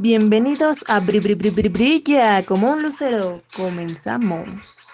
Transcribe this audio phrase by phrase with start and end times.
[0.00, 3.42] Bienvenidos a Bri Bri Bri Bri Brilla como un lucero.
[3.56, 4.88] Comenzamos.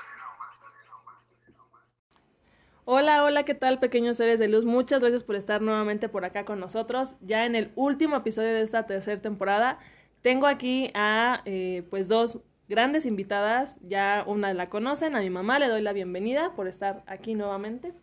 [2.85, 4.67] Hola, hola, ¿qué tal pequeños seres de luz?
[4.67, 7.15] Muchas gracias por estar nuevamente por acá con nosotros.
[7.23, 9.79] Ya en el último episodio de esta tercera temporada,
[10.21, 13.77] tengo aquí a eh, pues dos grandes invitadas.
[13.81, 17.95] Ya una la conocen, a mi mamá le doy la bienvenida por estar aquí nuevamente.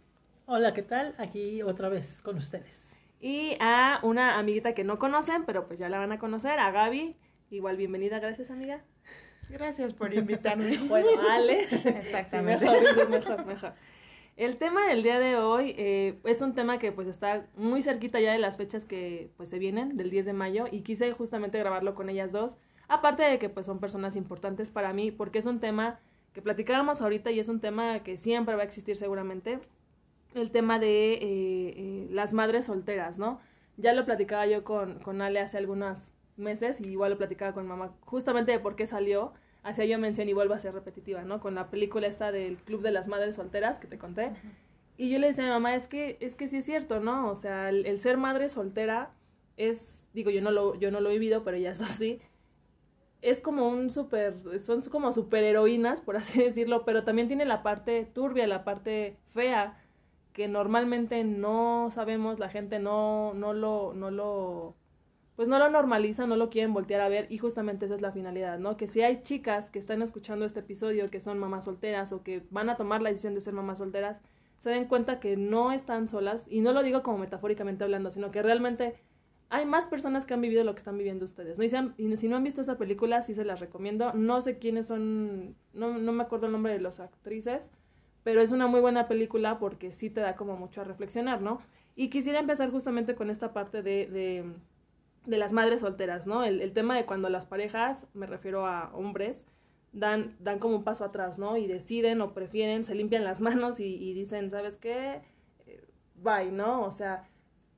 [0.47, 1.13] Hola, ¿qué tal?
[1.19, 2.86] Aquí otra vez con ustedes.
[3.19, 6.71] Y a una amiguita que no conocen, pero pues ya la van a conocer, a
[6.71, 7.15] Gaby.
[7.49, 8.83] Igual bienvenida, gracias amiga.
[9.49, 10.77] Gracias por invitarme.
[10.87, 11.63] Bueno, Ale.
[11.63, 12.65] Exactamente.
[12.65, 13.73] Sí, mejor, mejor, mejor.
[14.35, 18.19] El tema del día de hoy eh, es un tema que pues está muy cerquita
[18.19, 21.57] ya de las fechas que pues se vienen, del 10 de mayo, y quise justamente
[21.57, 22.55] grabarlo con ellas dos,
[22.87, 25.99] aparte de que pues son personas importantes para mí, porque es un tema
[26.33, 29.59] que platicábamos ahorita y es un tema que siempre va a existir seguramente,
[30.33, 33.39] el tema de eh, eh, las madres solteras, ¿no?
[33.77, 37.67] Ya lo platicaba yo con, con Ale hace algunos meses y igual lo platicaba con
[37.67, 41.39] mamá, justamente de por qué salió, hacía yo mención y vuelvo a ser repetitiva, ¿no?
[41.39, 44.31] Con la película esta del Club de las Madres Solteras que te conté.
[44.97, 47.29] Y yo le decía a mi mamá, es que, es que sí es cierto, ¿no?
[47.29, 49.11] O sea, el, el ser madre soltera
[49.55, 52.19] es, digo, yo no lo, yo no lo he vivido, pero ya es así.
[53.21, 58.05] Es como un super, son como superheroínas, por así decirlo, pero también tiene la parte
[58.05, 59.77] turbia, la parte fea,
[60.37, 64.77] que normalmente no sabemos, la gente no, no lo, no lo,
[65.35, 68.11] pues no lo normaliza, no lo quieren voltear a ver y justamente esa es la
[68.13, 68.77] finalidad, ¿no?
[68.77, 72.43] Que si hay chicas que están escuchando este episodio que son mamás solteras o que
[72.51, 74.19] van a tomar la decisión de ser mamás solteras,
[74.59, 78.31] se den cuenta que no están solas y no lo digo como metafóricamente hablando, sino
[78.31, 78.95] que realmente
[79.49, 81.63] hay más personas que han vivido lo que están viviendo ustedes, ¿no?
[81.63, 84.13] Y si, han- y si no han visto esa película, sí se las recomiendo.
[84.13, 87.69] No sé quiénes son, no, no me acuerdo el nombre de las actrices,
[88.27, 91.61] pero es una muy buena película porque sí te da como mucho a reflexionar, ¿no?
[91.95, 94.43] Y quisiera empezar justamente con esta parte de, de,
[95.25, 96.43] de las madres solteras, ¿no?
[96.43, 99.45] El, tema de cuando las parejas, me refiero a hombres,
[99.93, 101.55] dan, dan como un paso atrás, ¿no?
[101.55, 105.21] Y deciden o prefieren, se limpian las manos y, y dicen, ¿sabes qué?
[105.65, 106.83] Eh, Bye, ¿no?
[106.83, 107.29] O sea,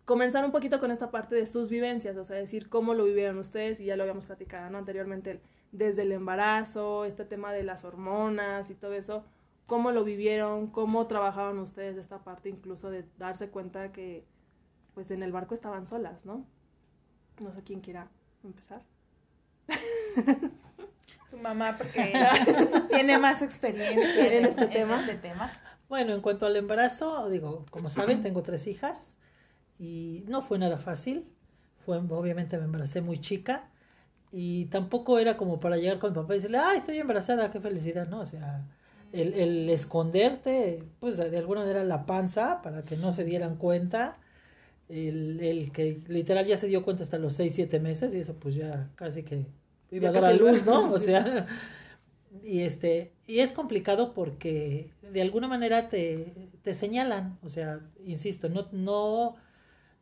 [0.05, 3.37] comenzar un poquito con esta parte de sus vivencias, o sea, decir cómo lo vivieron
[3.37, 4.79] ustedes, y ya lo habíamos platicado, ¿no?
[4.79, 9.25] Anteriormente, desde el embarazo, este tema de las hormonas y todo eso,
[9.69, 14.25] cómo lo vivieron, cómo trabajaban ustedes esta parte, incluso de darse cuenta que,
[14.93, 16.45] pues, en el barco estaban solas, ¿no?
[17.39, 18.09] No sé quién quiera
[18.43, 18.81] empezar.
[21.31, 22.11] Tu mamá, porque
[22.89, 25.01] tiene más experiencia En este tema.
[25.01, 25.51] este tema.
[25.87, 29.15] Bueno, en cuanto al embarazo, digo, como saben, tengo tres hijas
[29.79, 31.25] y no fue nada fácil.
[31.85, 33.69] Fue, obviamente me embaracé muy chica
[34.31, 37.59] y tampoco era como para llegar con mi papá y decirle, ay, estoy embarazada, qué
[37.59, 38.19] felicidad, ¿no?
[38.21, 38.65] O sea,
[39.13, 44.17] el, el esconderte, pues de alguna manera la panza para que no se dieran cuenta.
[44.89, 48.35] El, el que literal ya se dio cuenta hasta los seis, siete meses y eso
[48.35, 49.45] pues ya casi que
[49.91, 50.91] iba Ya a dar a luz, ¿no?
[50.91, 51.47] O sea,
[52.43, 56.33] y este, y es complicado porque de alguna manera te,
[56.63, 59.35] te señalan, o sea, insisto, no, no,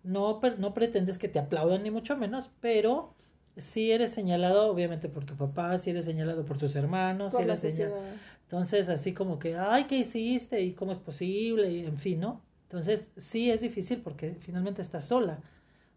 [0.04, 3.14] no, no pretendes que te aplaudan ni mucho menos, pero
[3.58, 7.46] sí eres señalado, obviamente, por tu papá, sí eres señalado por tus hermanos, sí Por
[7.46, 8.22] la eres señal- sociedad.
[8.48, 10.62] Entonces, así como que, ay, ¿qué hiciste?
[10.62, 11.72] ¿Y cómo es posible?
[11.72, 12.42] Y en fin, ¿no?
[12.64, 15.42] Entonces, sí es difícil porque finalmente estás sola.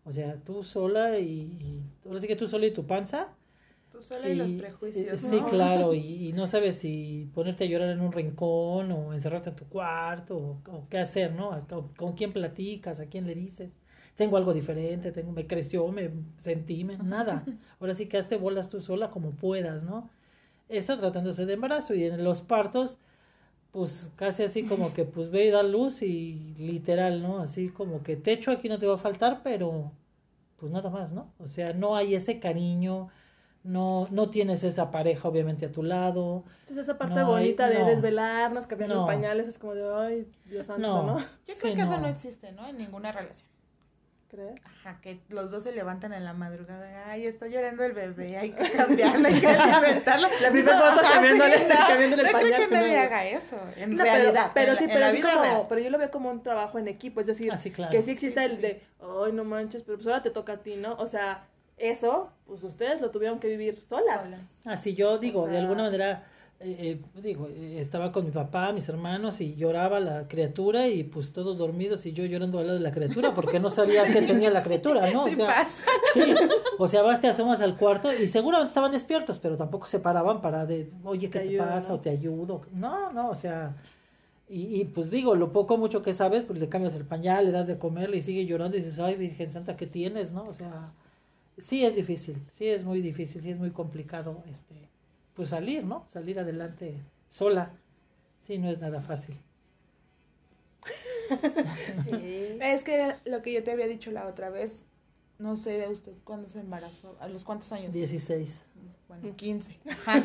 [0.05, 1.25] O sea, tú sola y,
[1.61, 3.29] y ahora sí que tú sola y tu panza.
[3.91, 5.37] Tú sola y, los prejuicios, eh, ¿no?
[5.37, 9.51] Sí, claro, y, y no sabes si ponerte a llorar en un rincón o encerrarte
[9.51, 11.51] en tu cuarto o, o qué hacer, ¿no?
[11.51, 13.01] O- ¿Con quién platicas?
[13.01, 13.71] ¿A quién le dices?
[14.17, 17.49] Tengo algo diferente, tengo, me creció, me sentí, me- nada.
[17.81, 20.11] Ahora sí que hazte bolas tú sola como puedas, ¿no?
[20.71, 22.97] Eso tratándose de embarazo y en los partos,
[23.73, 27.41] pues casi así como que pues ve y da luz y literal, ¿no?
[27.41, 29.93] Así como que techo aquí no te va a faltar, pero
[30.57, 31.33] pues nada más, ¿no?
[31.39, 33.09] O sea, no hay ese cariño,
[33.65, 36.45] no, no tienes esa pareja obviamente a tu lado.
[36.63, 37.87] Entonces esa parte No hay- bonita de no.
[37.87, 39.07] desvelarnos, cambiando No.
[39.07, 41.03] pañales, es como de, ay, Dios santo, No.
[41.05, 41.19] ¿no?
[41.19, 42.01] Yo creo Sí, que eso no.
[42.03, 42.67] no existe, ¿no?
[42.69, 43.49] En ninguna relación.
[44.31, 44.61] ¿Crees?
[44.65, 47.07] Ajá, que los dos se levantan en la madrugada.
[47.11, 50.29] Ay, está llorando el bebé, hay que cambiarlo, hay que alimentarlo.
[50.41, 53.25] La primera foto ajá, cambiándole- sí, no, cambiándole el no creo pañal que nadie haga
[53.27, 54.51] eso, en No, realidad.
[54.55, 55.67] Pero, pero en sí, la, pero, en la sí vida como- real.
[55.69, 57.91] pero yo lo veo como un trabajo en equipo, es decir, Ah, sí, claro.
[57.91, 58.63] que sí existe Sí, el sí.
[58.63, 60.95] de, ay, no manches, pero pues ahora te toca a ti, ¿no?
[60.95, 61.45] O sea,
[61.77, 64.23] eso, pues ustedes lo tuvieron que vivir solas.
[64.23, 64.55] Solas.
[64.65, 66.25] Así yo digo, O de alguna manera,
[66.63, 71.05] eh, eh, digo, eh, estaba con mi papá, mis hermanos y lloraba la criatura y
[71.05, 74.21] pues todos dormidos y yo llorando al lado de la criatura porque no sabía qué
[74.21, 75.25] tenía la criatura, ¿no?
[75.25, 75.67] O sea.
[76.13, 76.21] Sí,
[76.79, 80.43] o sea, vas, te asomas al cuarto y seguramente estaban despiertos, pero tampoco se paraban
[80.43, 81.95] para de, oye, ¿qué Te pasa?
[81.95, 82.61] O te ayudo.
[82.75, 83.77] No, no, o sea,
[84.47, 87.53] y, y pues digo, lo poco mucho que sabes, pues le cambias el pañal, le
[87.53, 90.33] das de comer y sigue llorando y dices, ay, Virgen Santa, ¿qué tienes?
[90.33, 90.45] ¿No?
[90.45, 90.93] O sea,
[91.57, 94.90] sí es difícil, sí es muy difícil, sí es muy complicado, este,
[95.35, 96.07] pues salir, ¿no?
[96.13, 96.97] Salir adelante
[97.29, 97.71] sola,
[98.47, 99.37] sí, no es nada fácil.
[102.07, 104.85] Eh, Es que lo que yo te había dicho la otra vez,
[105.39, 107.93] no sé de usted cuándo se embarazó, a los cuántos años.
[107.93, 108.63] 16.
[109.09, 109.79] Bueno, 15.
[109.91, 110.23] Ajá.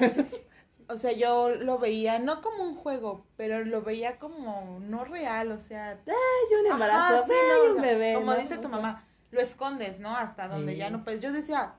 [0.88, 5.51] O sea, yo lo veía no como un juego, pero lo veía como no real,
[5.51, 8.13] o sea, Ay, un Ajá, embarazo, sí, ay, no, o un sea, bebé.
[8.13, 8.38] Como ¿no?
[8.38, 10.16] dice tu O sea, mamá, lo escondes, ¿no?
[10.16, 10.78] Hasta donde Sí.
[10.78, 11.22] ya no puedes.
[11.22, 11.74] Yo decía,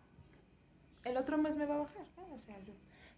[1.04, 2.34] el otro mes me va a bajar, ¿no?
[2.34, 2.72] O sea, yo.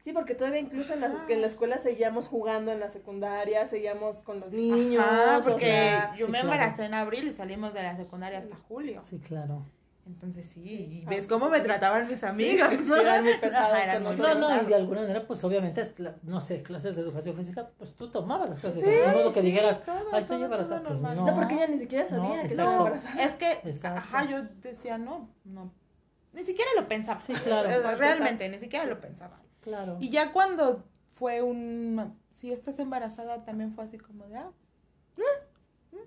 [0.08, 1.26] Sí, porque todavía incluso en la, Ajá.
[1.28, 5.04] en la escuela seguíamos jugando en la secundaria, seguíamos con los niños.
[5.04, 6.54] Ajá, o porque sea, yo sí, me claro.
[6.54, 9.02] embaracé en abril y salimos de la secundaria hasta julio.
[9.02, 9.66] Sí, claro.
[10.06, 11.02] Entonces sí, Sí.
[11.02, 12.70] y ves Ah, cómo me trataban mis amigos.
[12.70, 15.92] sí, eran muy pesados Ajá, eran muy No, no, y de alguna manera, pues obviamente,
[16.22, 19.28] no sé, clases de educación física, pues tú tomabas las clases Sí, de educación física,
[19.28, 21.14] no que sí, dijeras, todo, ay, estoy embarazada, pues no.
[21.26, 22.50] No, porque ella ni siquiera No, sabía que exacto.
[22.52, 23.22] estaba No, embarazada.
[23.22, 23.98] es que, Exacto.
[23.98, 25.70] ajá, yo decía, no, no,
[26.32, 27.20] ni siquiera lo pensaba.
[27.20, 27.68] Sí, claro.
[27.92, 29.38] O Realmente, ni siquiera lo pensaba.
[29.68, 29.98] Claro.
[30.00, 34.50] Y ya cuando fue un, si estás embarazada, también fue así como de, ah,
[35.16, 36.00] mm, mm.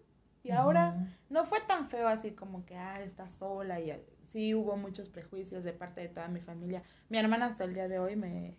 [0.44, 0.96] y ahora
[1.30, 3.94] no fue tan feo así como que, ah, estás sola y
[4.31, 6.81] sí hubo muchos prejuicios de parte de toda mi familia.
[7.10, 8.58] Mi hermana hasta el día de hoy me,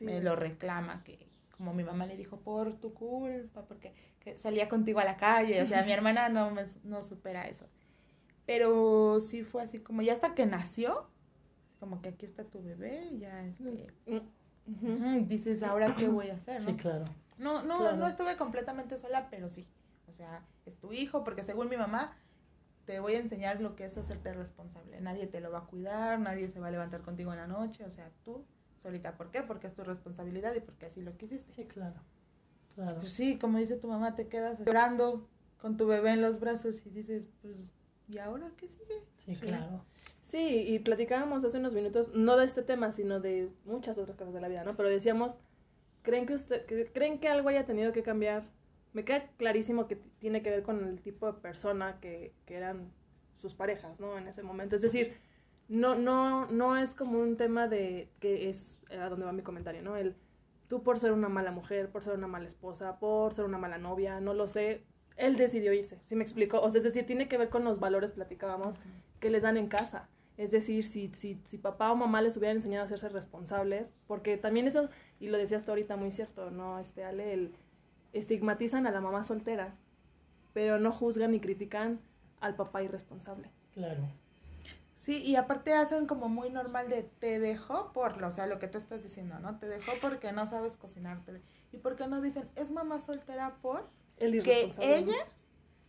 [0.00, 4.68] me lo reclama, que como mi mamá le dijo, por tu culpa, porque que salía
[4.68, 7.66] contigo a la calle, o sea, mi hermana no, me, no supera eso.
[8.46, 11.06] Pero sí fue así como, ya hasta que nació,
[11.78, 13.86] como que aquí está tu bebé, ya este...
[14.66, 16.62] Ujú, Dices, ¿ahora qué voy a hacer?
[16.62, 16.76] Sí, ¿no?
[16.76, 17.04] claro.
[17.38, 17.96] No, no, Claro.
[17.96, 19.66] no estuve completamente sola, pero sí.
[20.08, 22.16] O sea, es tu hijo, porque según mi mamá,
[22.84, 25.00] te voy a enseñar lo que es hacerte responsable.
[25.00, 27.84] Nadie te lo va a cuidar, nadie se va a levantar contigo en la noche,
[27.84, 28.44] o sea, tú
[28.82, 29.16] solita.
[29.16, 29.42] ¿Por qué?
[29.42, 31.52] Porque es tu responsabilidad y porque así lo quisiste.
[31.52, 32.00] Sí, claro.
[32.74, 33.00] Claro.
[33.00, 35.28] Pues sí, como dice tu mamá, te quedas llorando
[35.58, 37.56] con tu bebé en los brazos y dices, pues,
[38.08, 39.04] ¿y ahora qué sigue?
[39.24, 39.40] Sí, Sí.
[39.46, 39.84] claro.
[40.30, 44.32] Sí, y platicábamos hace unos minutos, no de este tema, sino de muchas otras cosas
[44.34, 44.76] de la vida, ¿no?
[44.76, 45.36] Pero decíamos,
[46.02, 48.44] ¿creen que usted, que- creen que algo haya tenido que cambiar?
[48.92, 52.92] Me queda clarísimo que tiene que ver con el tipo de persona que, que eran
[53.34, 54.18] sus parejas, ¿no?
[54.18, 54.76] En ese momento.
[54.76, 55.16] Es decir,
[55.68, 59.82] no, no, no es como un tema de que es a donde va mi comentario,
[59.82, 59.96] ¿no?
[59.96, 60.16] El
[60.68, 63.78] tú por ser una mala mujer, por ser una mala esposa, por ser una mala
[63.78, 64.84] novia, no lo sé,
[65.16, 66.60] él decidió irse, ¿sí me explico?
[66.60, 68.76] O sea, es decir, tiene que ver con los valores, platicábamos,
[69.20, 70.08] que les dan en casa.
[70.40, 74.38] Es decir, si, si, si papá o mamá les hubieran enseñado a hacerse responsables, porque
[74.38, 74.88] también eso,
[75.18, 76.78] y lo decías tú ahorita muy cierto, ¿no?
[76.78, 77.52] Este, Ale, el,
[78.14, 79.74] estigmatizan a la mamá soltera,
[80.54, 82.00] pero no juzgan ni critican
[82.40, 83.50] al papá irresponsable.
[83.74, 84.08] Claro.
[84.96, 88.58] Sí, y aparte hacen como muy normal de te dejó por, lo- o sea, lo
[88.58, 89.58] que tú estás diciendo, ¿no?
[89.58, 91.22] Te dejó porque no sabes cocinar.
[91.24, 93.88] te de- ¿Y por qué no dicen, es mamá soltera por?
[94.16, 94.96] El Que irresponsable.
[94.96, 95.14] ella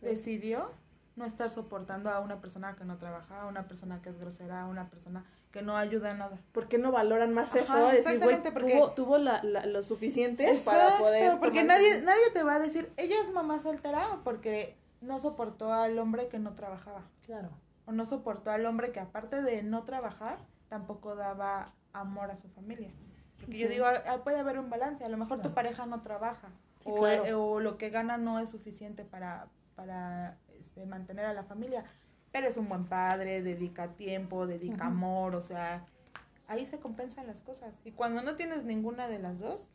[0.00, 0.06] Sí.
[0.06, 0.70] decidió
[1.16, 4.62] no estar soportando a una persona que no trabaja, a una persona que es grosera,
[4.62, 6.38] a una persona que no ayuda en nada.
[6.52, 7.86] ¿Por qué no valoran más Ajá, eso?
[7.86, 11.38] Decir, exactamente, porque- tuvo, tuvo la, la- lo suficiente para poder...
[11.40, 15.98] porque nadie, nadie te va a decir, ella es mamá soltera porque no soportó al
[15.98, 17.02] hombre que no trabajaba.
[17.26, 17.50] Claro.
[17.84, 20.38] O no soportó al hombre que aparte de no trabajar,
[20.68, 22.90] tampoco daba amor a su familia.
[23.40, 25.04] Porque yo digo, ah, puede haber un balance.
[25.04, 26.48] A lo mejor tu pareja no trabaja.
[26.78, 27.26] Sí, o, claro.
[27.26, 30.38] eh, o lo que gana no es suficiente para, para
[30.72, 31.84] este, mantener a la familia.
[32.32, 34.92] Pero es un buen padre, dedica tiempo, dedica Ujú.
[34.92, 35.84] amor, o sea,
[36.48, 37.74] ahí se compensan las cosas.
[37.84, 39.68] Y cuando no tienes ninguna de las dos,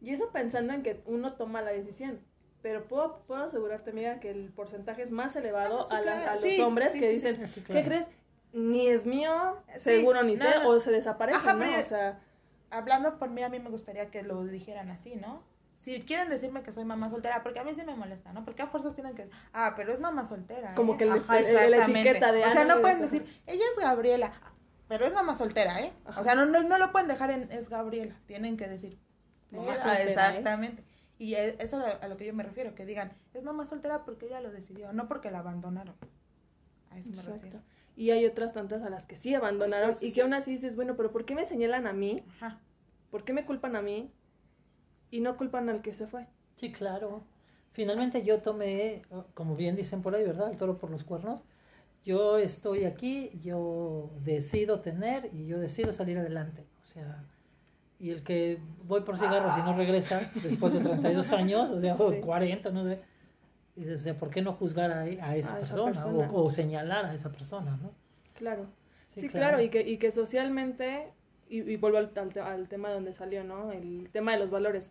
[0.00, 2.20] Y eso pensando en que uno toma la decisión.
[2.60, 6.00] Pero puedo, puedo asegurarte, amiga, que el porcentaje es más elevado Ah, no, sí, a,
[6.02, 6.30] la- claro.
[6.30, 7.86] a los Sí, hombres sí, que sí, dicen, Sí, ¿qué claro.
[7.86, 8.06] crees?
[8.52, 10.68] Ni es mío, Sí, seguro ni no, sé, no.
[10.68, 11.64] o se desaparece, Ajá, ¿no?
[11.80, 12.20] O sea,
[12.70, 15.42] hablando por mí, a mí me gustaría que lo dijeran así, ¿no?
[15.84, 18.42] Si quieren decirme que soy mamá soltera, porque a mí sí me molesta, ¿no?
[18.44, 20.74] Porque a fuerzas tienen que ah, pero es mamá soltera.
[20.74, 20.96] Como ¿eh?
[20.96, 23.64] que el- Ajá, el- el- la etiqueta de, O ah, sea, no, pueden decir, ella
[23.76, 24.32] es Gabriela,
[24.88, 25.92] pero es mamá soltera, ¿eh?
[26.06, 26.20] Ajá.
[26.20, 28.98] O sea, no, no, no lo pueden dejar en es Gabriela, tienen que decir
[29.50, 30.08] Mamá "Eh, soltera, ¿eh?".
[30.08, 30.84] Exactamente.
[31.18, 34.26] Y e- eso a lo que yo me refiero, que digan, es mamá soltera porque
[34.26, 35.94] ella lo decidió, no porque la abandonaron.
[36.90, 37.32] A eso me exacto.
[37.34, 37.60] refiero.
[37.96, 40.14] Y hay otras tantas a las que sí abandonaron Sí, sí, y sí.
[40.16, 42.24] que aún así dices, bueno, pero ¿por qué me señalan a mí?
[42.40, 42.58] Ajá.
[43.10, 44.10] ¿Por qué me culpan a mí?
[45.14, 46.26] Y no culpan al que se fue.
[46.56, 47.22] Sí, claro.
[47.72, 49.02] Finalmente yo tomé,
[49.34, 50.50] como bien dicen por ahí, ¿verdad?
[50.50, 51.40] El toro por los cuernos.
[52.04, 56.66] Yo estoy aquí, yo decido tener y yo decido salir adelante.
[56.82, 57.24] O sea,
[58.00, 61.94] y el que voy por cigarros y no regresa después de 32 años, o sea,
[61.96, 62.20] Sí.
[62.20, 63.00] 40, no sé.
[63.76, 65.92] Dices, o sea, ¿por qué no juzgar a, a esa A esa persona?
[65.92, 66.30] persona.
[66.32, 67.92] O, o señalar a esa persona, ¿no?
[68.34, 68.66] Claro.
[69.10, 69.56] Sí, claro.
[69.58, 71.12] claro, y que, y que socialmente,
[71.48, 73.70] y, y vuelvo al, al, al tema donde salió, ¿no?
[73.72, 74.90] El tema de los valores.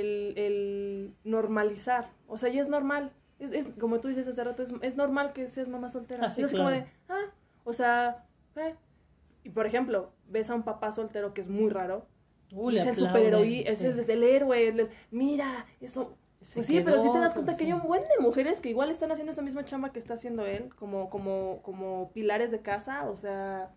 [0.00, 2.10] El, el normalizar.
[2.26, 3.12] O sea, ya es normal.
[3.38, 6.26] Es, es como tú dices hace rato, es, es normal que seas mamá soltera.
[6.26, 6.76] Ah, sí, es como claro.
[6.84, 7.30] de, ah,
[7.64, 8.24] o sea,
[8.56, 8.74] eh,
[9.52, 12.06] por ejemplo, ves a un papá soltero que es muy raro,
[12.52, 13.86] Uy, y es el superhéroe, es sí.
[13.86, 16.16] el, es el héroe, el- mira, eso...
[16.40, 18.68] Se Pues sí, pero sí te das cuenta que hay un buen de mujeres que
[18.68, 22.62] igual están haciendo esa misma chamba que está haciendo él, como, como, como pilares de
[22.62, 23.70] casa, o sea,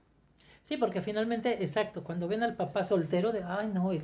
[0.64, 4.02] Sí, porque finalmente, exacto, cuando ven al papá soltero de, ay, no, y,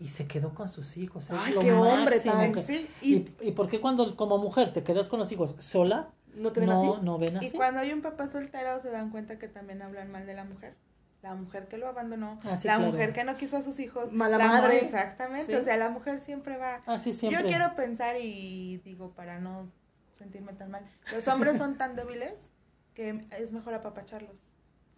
[0.00, 3.14] y se quedó con sus hijos, es Ay, lo qué hombre tan- que- Sí, y,
[3.16, 6.60] y, y, por qué cuando como mujer te quedas con los hijos sola, no te
[6.60, 7.04] ven no, así.
[7.04, 10.26] no ven y cuando hay un papá soltero se dan cuenta que también hablan mal
[10.26, 10.74] de la mujer.
[11.22, 12.92] La mujer que lo abandonó, Ah, sí, la claro.
[12.92, 14.78] mujer que no quiso a sus hijos, Mala la madre.
[14.80, 15.54] Exactamente, Sí.
[15.54, 17.42] o sea, la mujer siempre va Así siempre.
[17.42, 19.68] Yo quiero pensar y digo para no
[20.12, 22.48] sentirme tan mal, los hombres son tan débiles
[22.94, 24.48] que es mejor apapacharlos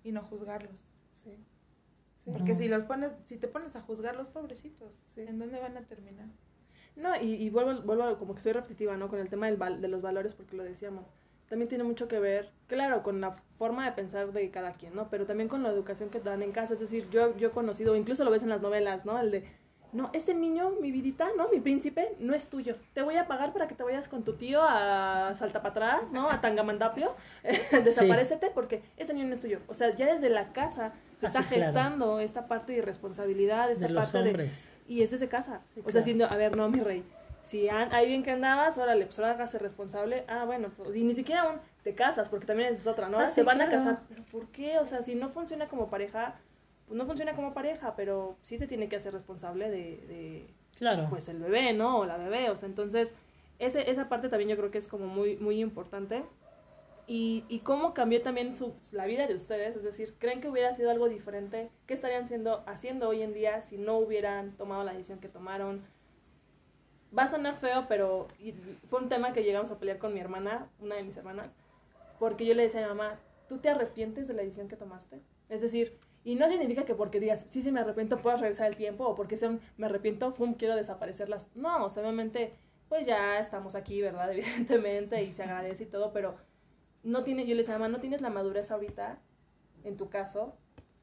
[0.05, 0.79] y no juzgarlos.
[1.13, 1.37] Sí.
[2.25, 2.61] Porque Ujú.
[2.63, 5.23] si los pones, si te pones a juzgar los pobrecitos, Sí.
[5.23, 6.27] ¿en dónde van a terminar?
[6.95, 9.09] No, y, y vuelvo, vuelvo como que soy repetitiva, ¿no?
[9.09, 11.13] Con el tema del val- de los valores, porque lo decíamos.
[11.49, 15.09] También tiene mucho que ver, claro, con la forma de pensar de cada quien, ¿no?
[15.11, 16.75] Pero también con la educación que te dan en casa.
[16.75, 19.19] Es decir, yo, yo he conocido, incluso lo ves en las novelas, ¿no?
[19.19, 19.45] El de,
[19.93, 21.49] no, este niño, mi vidita, ¿no?
[21.49, 22.77] Mi príncipe, no es tuyo.
[22.95, 26.11] Te voy a pagar para que te vayas con tu tío a salta para atrás,
[26.13, 26.31] ¿no?
[26.31, 27.15] A Tangamandapio.
[27.85, 29.61] Desaparécete porque ese niño no es tuyo.
[29.69, 31.65] O sea, ya desde la casa se Ah, está claro.
[31.65, 34.65] gestando esta parte de irresponsabilidad, esta de los parte de hombres.
[34.89, 35.61] y ese se casa.
[35.75, 36.05] Sí, o sea, claro.
[36.07, 37.05] si no- a ver, no, mi rey.
[37.49, 40.25] Si an- hay bien que andabas, órale, pues ahora hágase responsable.
[40.27, 43.19] Ah, bueno, pues, y ni siquiera aún te casas, porque también es otra, ¿no?
[43.19, 44.01] Ah, sí, se van a casar.
[44.09, 44.79] ¿Pero por qué?
[44.79, 46.35] O sea, si no funciona como pareja,
[46.93, 50.47] pues no funciona como pareja, pero sí se tiene que hacer responsable de, de
[50.79, 51.09] Claro.
[51.09, 52.01] pues, el bebé, ¿no?
[52.01, 52.51] O la bebé.
[52.51, 53.15] O sea, entonces,
[53.59, 56.23] ese, esa parte también yo creo que es como muy, muy importante.
[57.07, 60.75] Y, y cómo cambió también su, la vida de ustedes, es decir, ¿creen que hubiera
[60.75, 61.71] sido algo diferente?
[61.87, 65.81] ¿Qué estarían siendo, haciendo hoy en día si no hubieran tomado la decisión que tomaron?
[67.17, 68.29] Va a sonar feo, pero
[68.91, 71.55] fue un tema que llegamos a pelear con mi hermana, una de mis hermanas,
[72.19, 73.19] porque yo le decía a mi mamá,
[73.49, 75.23] ¿tú te arrepientes de la decisión que tomaste?
[75.49, 78.77] Es decir, y no significa que porque digas, sí, sí me arrepiento, puedas regresar el
[78.77, 81.49] tiempo, o porque sea un, me arrepiento, fum, quiero desaparecerlas.
[81.55, 82.55] No, o sea, obviamente,
[82.89, 84.31] pues ya estamos aquí, ¿verdad?
[84.33, 86.37] Evidentemente, y se agradece y todo, pero
[87.03, 89.19] no tiene, yo le decía, mamá, no tienes la madurez ahorita,
[89.85, 90.57] en tu caso,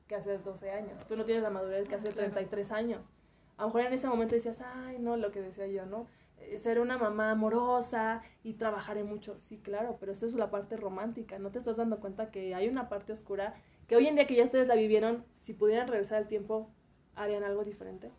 [0.08, 1.06] que hace 12 años.
[1.06, 3.10] Tú no tienes la madurez que hace 33 años.
[3.58, 6.08] A lo mejor en ese momento decías, ay, no, lo que decía yo, ¿no?
[6.38, 9.38] Eh, Ser una mamá amorosa y trabajaré mucho.
[9.50, 11.38] Sí, claro, pero esa es la parte romántica.
[11.40, 13.56] No te estás dando cuenta que hay una parte oscura
[13.89, 16.69] que hoy en día que ya ustedes la vivieron, si pudieran regresar al tiempo,
[17.15, 18.12] harían algo diferente.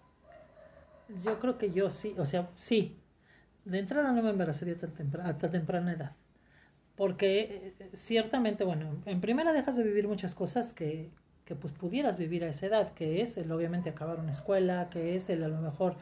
[1.24, 2.96] Yo creo que yo sí, o sea, sí.
[3.64, 6.12] De entrada no me embarazaría tan tempra- a tan temprana edad.
[6.96, 11.10] Porque eh, ciertamente, bueno, en primera dejas de vivir muchas cosas que,
[11.44, 15.16] que pues pudieras vivir a esa edad, que es el obviamente acabar una escuela, que
[15.16, 15.96] es el a lo mejor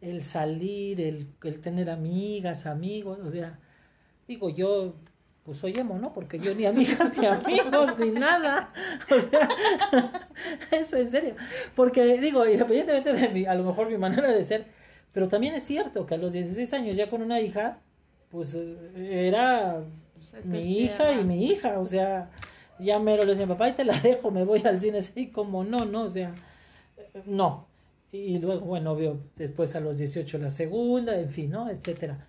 [0.00, 3.58] el salir, el, el tener amigas, amigos, o sea,
[4.28, 4.96] digo yo,
[5.46, 6.12] pues soy emo, ¿no?
[6.12, 8.72] Porque yo ni amigas, ni amigos, ni nada.
[9.10, 9.48] O sea,
[10.72, 11.36] es en serio.
[11.76, 14.66] Porque digo, independientemente de mi, a lo mejor mi manera de ser,
[15.12, 17.78] pero también es cierto que a los 16 años ya con una hija,
[18.30, 18.58] pues
[18.96, 19.84] era
[20.44, 22.28] mi hija y mi hija, o sea,
[22.80, 25.62] ya mero le decía, papá, y te la dejo, me voy al cine, sí, como
[25.62, 26.34] no, no, o sea,
[27.24, 27.68] no.
[28.10, 31.70] Y luego, bueno, obvio, después a los 18 la segunda, en fin, ¿no?
[31.70, 32.28] Etcétera.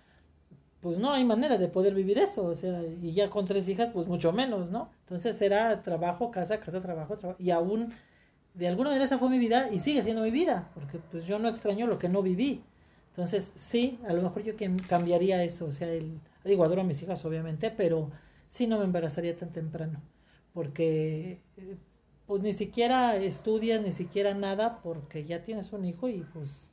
[0.88, 3.90] Pues no hay manera de poder vivir eso, o sea, y ya con tres hijas,
[3.92, 4.88] pues mucho menos, ¿no?
[5.00, 7.92] Entonces era trabajo, casa, casa, trabajo, trabajo, y aún,
[8.54, 11.38] de alguna manera esa fue mi vida y sigue siendo mi vida, porque pues yo
[11.38, 12.62] no extraño lo que no viví.
[13.10, 14.54] Entonces, sí, a lo mejor yo
[14.88, 18.10] cambiaría eso, o sea, el, digo, adoro a mis hijas, obviamente, pero
[18.48, 20.00] sí no me embarazaría tan temprano,
[20.54, 21.38] porque
[22.26, 26.72] pues ni siquiera estudias, ni siquiera nada, porque ya tienes un hijo y pues,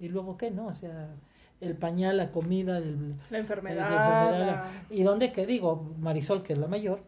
[0.00, 0.66] y luego qué, ¿no?
[0.66, 1.14] O sea,
[1.60, 3.90] el pañal, la comida, el, La enfermedad.
[3.90, 5.94] la enfermedad, la- ¿Y dónde que digo?
[5.98, 7.00] Marisol, que es la mayor,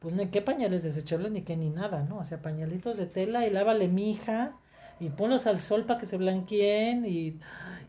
[0.00, 2.18] pues ni qué pañales desechables ni qué ni nada, ¿no?
[2.18, 4.52] O sea, pañalitos de tela y lávale mi hija
[5.00, 7.38] y ponlos al sol para que se blanqueen y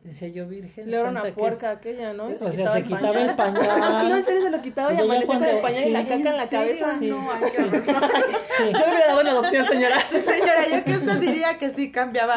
[0.04, 2.30] decía yo, Virgen Le era una que es- puerca aquella, ¿no?
[2.30, 4.12] Y o sea, se quitaba el no, pañal.
[4.12, 6.30] en serio se lo quitaba O y amanecía con el pañal y la sí, caca
[6.30, 6.98] en la cabeza.
[7.00, 7.08] Sí.
[7.08, 7.84] No, ay, qué horror.
[8.58, 8.64] Sí.
[8.66, 10.00] Yo le hubiera dado una adopción, señora.
[10.10, 12.36] Señora, yo que usted diría que sí cambiaba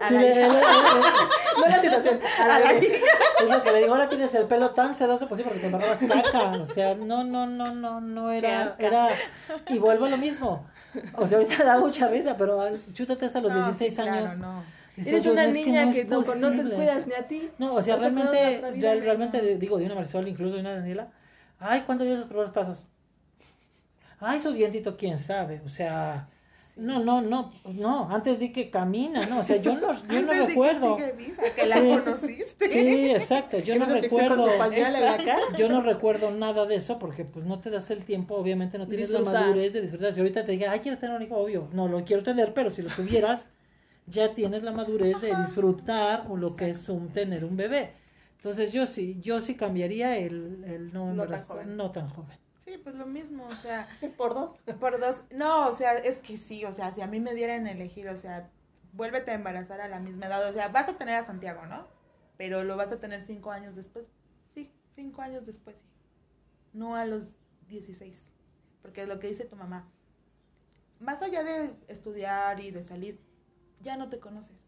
[0.00, 0.48] a Sí, la le- hija.
[0.48, 2.20] le- le- No es la situación.
[2.42, 2.84] A la A la vez.
[2.84, 2.96] hija.
[3.42, 5.66] Es lo que le digo, ahora tienes el pelo tan sedoso, pues sí, porque te
[5.66, 6.50] embarrabas caca.
[6.60, 9.08] O sea, no, no, no, no, no era, era,
[9.68, 10.66] y vuelvo a lo mismo.
[11.14, 12.60] O sea, ahorita da mucha risa, pero
[12.94, 14.38] chútate hasta los No, 16 sí, claro, años.
[14.38, 14.62] no.
[14.96, 16.74] Decía Eres una "No, es niña no que, no, no te posible".
[16.74, 17.50] cuidas ni a ti.
[17.58, 21.08] No, o sea, realmente, real- realmente de- digo, de una Marisol, incluso de una Daniela,
[21.60, 22.84] ay, ¿cuánto dio sus primeros pasos?
[24.20, 26.28] Ay, su dientito, quién sabe, o sea,
[26.78, 30.30] No, no, no, no, antes di que camina, no, o sea, yo no, yo no
[30.30, 30.96] Antes di recuerdo.
[30.96, 31.88] que sigue viva, que la Sí.
[32.04, 32.68] conociste.
[32.68, 34.36] Sí, exacto, yo no recuerdo.
[34.36, 35.40] con su pañal en la cara.
[35.58, 38.86] Yo no recuerdo nada de eso porque pues no te das el tiempo, obviamente no
[38.86, 40.12] tienes la madurez de disfrutar.
[40.12, 42.70] Si ahorita te diga, ay, quieres tener un hijo, obvio, no lo quiero tener, pero
[42.70, 43.44] si lo tuvieras,
[44.06, 47.90] ya tienes la madurez de disfrutar o lo que es un tener un bebé.
[48.36, 51.76] Entonces yo sí, yo sí cambiaría el, el no, No tan joven.
[51.76, 52.36] no tan joven.
[52.68, 54.50] Sí, pues lo mismo, o sea, Por dos.
[54.78, 55.22] por dos.
[55.30, 58.10] No, o sea, es que sí, o sea, si a mí me dieran a elegir,
[58.10, 58.50] o sea,
[58.92, 61.86] vuélvete a embarazar a la misma edad, o sea, vas a tener a Santiago, ¿no?
[62.36, 64.10] Pero lo vas a tener cinco años después.
[64.52, 65.86] Sí, cinco años después, sí.
[66.74, 67.22] No a los
[67.68, 68.22] 16.
[68.82, 69.90] Porque es lo que dice tu mamá.
[71.00, 73.18] Más allá de estudiar y de salir,
[73.80, 74.67] ya no te conoces.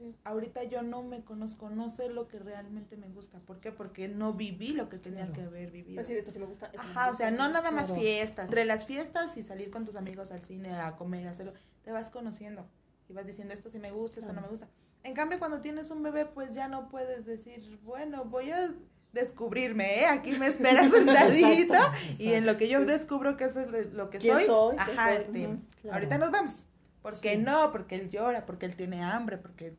[0.00, 0.16] Sí.
[0.24, 3.38] Ahorita yo no me conozco, no sé lo que realmente me gusta.
[3.40, 3.70] ¿Por qué?
[3.70, 5.32] Porque no viví lo que tenía Claro.
[5.34, 5.96] que haber vivido.
[5.96, 6.66] Pues sí, esto sí me gusta.
[6.66, 7.24] esto no me Ajá, o gusta.
[7.24, 8.00] sea, no nada más Claro.
[8.00, 8.44] fiestas.
[8.46, 11.52] Entre las fiestas y salir con tus amigos al cine, a comer, a hacerlo,
[11.84, 12.66] te vas conociendo.
[13.10, 14.68] Y vas diciendo, esto sí me gusta, esto no me gusta.
[15.02, 18.72] En cambio, cuando tienes un bebé, pues ya no puedes decir, bueno, voy a
[19.12, 20.06] descubrirme, ¿eh?
[20.06, 21.74] Aquí me esperas sentadito.
[22.18, 25.16] Y en lo que yo descubro que eso es lo que ¿Quién soy, ajá, soy?
[25.22, 25.94] este, claro.
[25.94, 26.66] ahorita nos vemos.
[27.02, 27.38] Porque Sí.
[27.38, 29.74] no, porque él llora, porque él tiene hambre, porque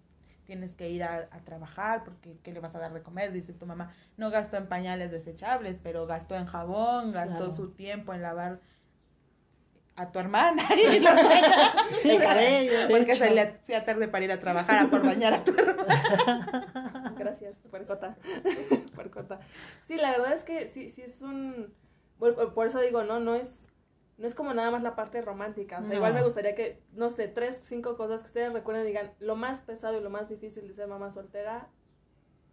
[0.52, 3.32] tienes que ir a, a trabajar, porque ¿qué le vas a dar de comer?
[3.32, 7.52] Dice tu mamá, no gastó en pañales desechables, pero gastó en jabón, gastó Claro.
[7.52, 8.60] su tiempo en lavar
[9.96, 11.74] a tu hermana y lo baña.
[12.02, 12.90] Sí, cabello.
[12.90, 17.14] porque se le hacía tarde para ir a trabajar a por bañar a tu hermana.
[17.18, 18.18] Gracias, puercota.
[18.96, 19.40] puercota.
[19.86, 21.74] Sí, la verdad es que sí, sí es un...
[22.20, 23.22] Por- por eso digo, ¿no?
[23.22, 23.48] No es,
[24.18, 25.78] no es como nada más la parte romántica.
[25.78, 25.96] O sea, No.
[25.96, 29.36] igual me gustaría que, no sé, tres, cinco cosas que ustedes recuerden y digan, lo
[29.36, 31.68] más pesado y lo más difícil de ser mamá soltera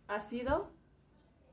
[0.06, 0.70] ha sido,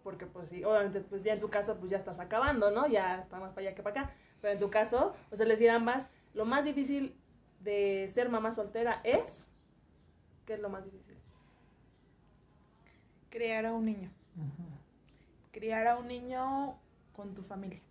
[0.04, 2.88] porque pues sí, obviamente pues ya en tu caso pues ya estás acabando, ¿no?
[2.88, 4.14] Ya está más para allá que para acá.
[4.42, 7.18] Pero en tu caso, o sea, les dirán más, lo más difícil
[7.60, 9.48] de ser mamá soltera es,
[10.46, 11.18] ¿qué es lo más difícil?
[13.30, 14.12] Criar a un niño.
[15.52, 16.78] Criar a un niño
[17.16, 17.82] con tu familia.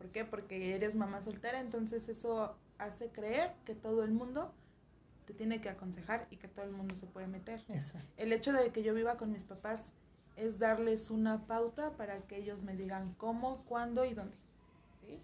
[0.00, 0.24] ¿Por qué?
[0.24, 4.50] Porque eres mamá soltera, entonces eso hace creer que todo el mundo
[5.26, 7.62] te tiene que aconsejar y que todo el mundo se puede meter.
[7.68, 8.08] Exacto.
[8.16, 9.92] El hecho de que yo viva con mis papás
[10.36, 14.34] es darles una pauta para que ellos me digan cómo, cuándo y dónde.
[15.02, 15.20] ¿Sí?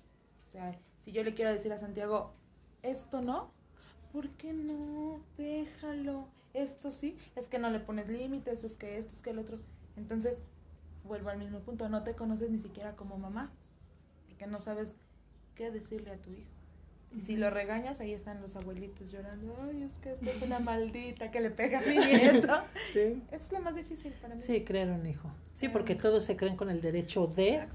[0.47, 2.35] O sea, si yo le quiero decir a Santiago,
[2.83, 3.51] esto no,
[4.13, 5.23] ¿por qué no?
[5.39, 6.29] Déjalo.
[6.53, 9.59] Esto sí, es que no le pones límites, es que esto, es que el otro.
[9.97, 10.37] Entonces,
[11.05, 13.51] vuelvo al mismo punto, no te conoces ni siquiera como mamá,
[14.37, 14.95] porque no sabes
[15.55, 16.51] qué decirle a tu hijo.
[17.17, 20.59] Y si lo regañas, ahí están los abuelitos llorando, ay, es que esta es una
[20.61, 22.55] maldita que le pega a mi nieto.
[22.93, 23.23] Sí.
[23.31, 24.43] Eso es lo más difícil para mí.
[24.43, 25.31] Sí, crear un hijo.
[25.55, 27.67] Sí, porque todos se creen con el derecho de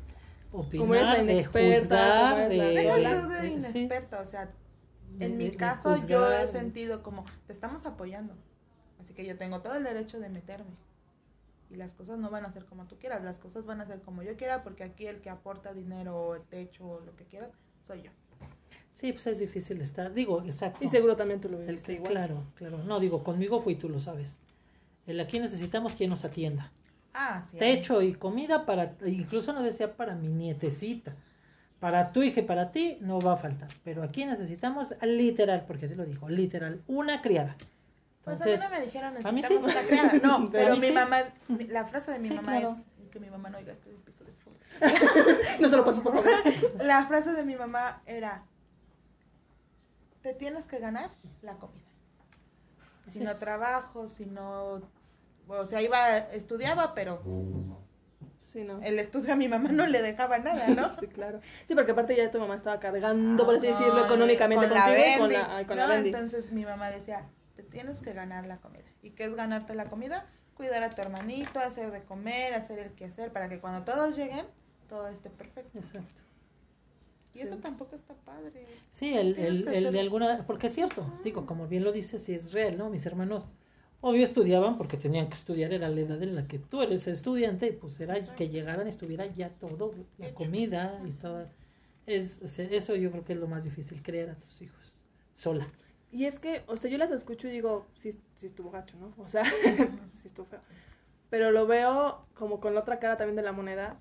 [0.51, 3.41] opinar, Como eres la de inexperta, juzgar, como eres la- de, Deja tú de de-
[3.41, 6.47] sí, inexperta, o sea, de- en de- mi de caso yo he juzgar.
[6.47, 8.35] sentido como, te estamos apoyando,
[8.99, 10.69] así que yo tengo todo el derecho de meterme.
[11.71, 14.01] Y las cosas no van a ser como tú quieras, las cosas van a ser
[14.01, 17.51] como yo quiera, porque aquí el que aporta dinero o techo o lo que quieras,
[17.87, 18.11] soy yo.
[18.93, 20.13] Sí, pues es difícil estar.
[20.13, 20.83] Digo, exacto.
[20.83, 22.11] Y seguro también tú lo El viviste que- igual.
[22.11, 22.77] Claro, claro.
[22.83, 24.37] No, digo, conmigo fui, tú lo sabes.
[25.07, 26.71] El aquí necesitamos quien nos atienda.
[27.13, 27.57] Ah, sí.
[27.57, 31.13] Techo y comida para, incluso no decía para mi nietecita.
[31.79, 33.69] Para tu hija y para ti no va a faltar.
[33.83, 37.55] Pero aquí necesitamos literal, porque así lo dijo, literal, una criada.
[38.23, 39.53] Pues a mí no me dijeron, a mí sí.
[39.55, 40.13] una criada.
[40.23, 40.93] No, Pero mi sí.
[40.93, 41.23] mamá,
[41.69, 42.77] la frase de mi Sí, mamá claro.
[43.03, 44.31] es, que mi mamá no oiga este episodio.
[45.59, 46.29] No se lo pases, por favor.
[46.83, 48.43] La frase de mi mamá era,
[50.21, 51.09] te tienes que ganar
[51.41, 51.85] la comida.
[53.09, 54.81] Si no trabajo, si no...
[55.47, 57.21] O sea, iba, estudiaba, pero
[58.53, 58.79] Sí, ¿no?
[58.81, 60.95] el estudio a mi mamá no le dejaba nada, ¿no?
[60.99, 61.41] Sí, claro.
[61.67, 64.73] Sí, porque aparte ya tu mamá estaba cargando, por así Ah, decirlo, con- económicamente con
[64.77, 65.87] la y con Bendy, la, ay, con ¿no?
[65.87, 65.95] la.
[65.97, 67.25] Entonces mi mamá decía,
[67.61, 68.85] te tienes que ganar la comida.
[69.01, 70.27] ¿Y qué es ganarte la comida?
[70.55, 74.45] Cuidar a tu hermanito, hacer de comer, hacer el quehacer, para que cuando todos lleguen,
[74.89, 75.77] todo esté perfecto.
[75.77, 76.21] Exacto.
[77.33, 78.65] Y eso tampoco está padre.
[78.89, 82.33] Sí, el, el, el de alguna, porque es cierto, digo, como bien lo dices, sí
[82.33, 82.89] es real, ¿no?
[82.89, 83.49] Mis hermanos,
[84.01, 87.67] obvio estudiaban porque tenían que estudiar, era la edad en la que tú eres estudiante,
[87.67, 88.35] y pues era Exacto.
[88.35, 90.35] que llegaran, estuviera ya todo, la Hecho.
[90.35, 91.45] comida y todo.
[92.05, 94.93] Es, o sea, eso yo creo que es lo más difícil, crear a tus hijos
[95.33, 95.71] sola.
[96.11, 99.13] Y es que, o sea, yo las escucho y digo, sí, sí estuvo gacho, ¿no?
[99.17, 99.43] O sea,
[100.21, 100.59] sí estuvo feo.
[101.29, 103.99] Pero lo veo como con la otra cara también de la moneda.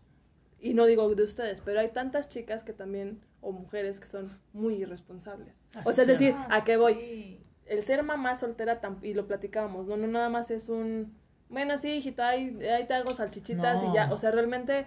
[0.59, 4.39] Y no digo de ustedes, pero hay tantas chicas que también, o mujeres que son
[4.53, 5.55] muy irresponsables.
[5.75, 6.95] Ah, o sea, es decir, Ah, ¿a qué voy?
[6.95, 7.41] sí.
[7.65, 11.15] El ser mamá soltera, y lo platicábamos, no, no nada más es un,
[11.49, 13.91] bueno, sí, hijita, ahí, ahí te hago salchichitas No.
[13.93, 14.13] y ya.
[14.13, 14.87] O sea, realmente,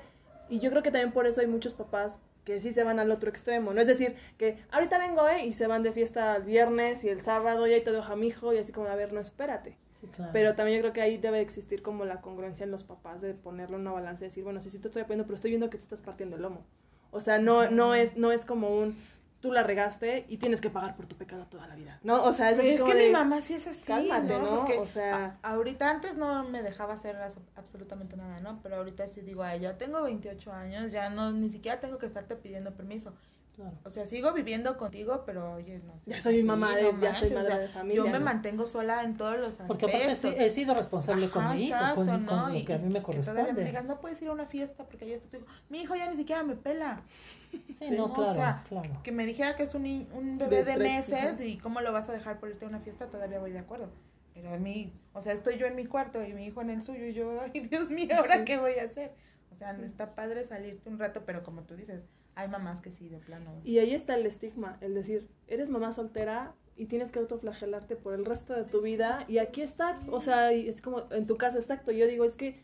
[0.50, 3.12] y yo creo que también por eso hay muchos papás que sí se van al
[3.12, 3.74] otro extremo.
[3.74, 5.46] No es decir, que ahorita vengo, ¿eh?
[5.46, 8.16] Y se van de fiesta el viernes y el sábado y ahí te dejo a
[8.16, 9.78] mi hijo y así como, a ver, no, espérate.
[10.02, 10.32] Sí, claro.
[10.34, 13.34] Pero también yo creo que ahí debe existir como la congruencia en los papás de
[13.34, 15.70] ponerlo en una balanza y decir, bueno, sí, sí te estoy apoyando, pero estoy viendo
[15.70, 16.66] que te estás partiendo el lomo.
[17.12, 18.98] O sea, no, no, es, no es como un,
[19.44, 22.24] tú la regaste y tienes que pagar por tu pecado toda la vida, ¿no?
[22.24, 24.60] O sea, es, así Es que de, mi mamá sí es así, cálmate, ¿no?
[24.60, 27.18] Porque O sea- a- ahorita antes no me dejaba hacer
[27.58, 28.62] absolutamente nada, ¿no?
[28.64, 32.06] Pero ahorita sí digo a ella, tengo 28 años, ya no, ni siquiera tengo que
[32.06, 33.14] estarte pidiendo permiso.
[33.56, 33.78] Claro.
[33.84, 35.94] O sea, sigo viviendo contigo, pero oye, no.
[36.08, 38.06] Ya seas soy así, mamá de- no ya soy madre o sea, de familia, Yo
[38.06, 38.26] me ¿no?
[38.26, 39.68] mantengo sola en todos los aspectos.
[39.68, 42.50] Porque aparte sí, he sido responsable con Ajá, mi hijo, exacto, con, con ¿no?
[42.50, 43.64] lo Y- que a mí me y que todavía me corresponde.
[43.66, 45.46] digas, no puedes ir a una fiesta porque ya está tu hijo.
[45.70, 47.04] Mi hijo ya ni siquiera me pela.
[47.52, 48.14] Sí, no, ¿no?
[48.16, 48.90] claro, o sea, claro.
[49.04, 52.14] que me dijera que es un, un bebé De meses y cómo lo vas a
[52.14, 53.90] dejar por irte a una fiesta, todavía voy de acuerdo.
[54.34, 56.82] Pero a mí, o sea, estoy yo en mi cuarto y mi hijo en el
[56.82, 58.46] suyo y yo, ay, Dios mío, ¿ahora Sí.
[58.46, 59.12] qué voy a hacer?
[59.52, 62.02] O sea, está padre salirte un rato, pero como tú dices,
[62.36, 63.52] hay mamás que sí, de plano.
[63.64, 68.14] Y ahí está el estigma, el decir, eres mamá soltera y tienes que autoflagelarte por
[68.14, 71.38] el resto de tu vida y aquí está, o sea, y es como en tu
[71.38, 72.64] caso exacto, yo digo, es que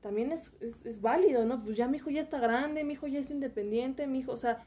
[0.00, 1.62] también es, es, es válido, ¿no?
[1.64, 4.36] Pues ya mi hijo ya está grande, mi hijo ya es independiente, mi hijo, o
[4.36, 4.64] sea,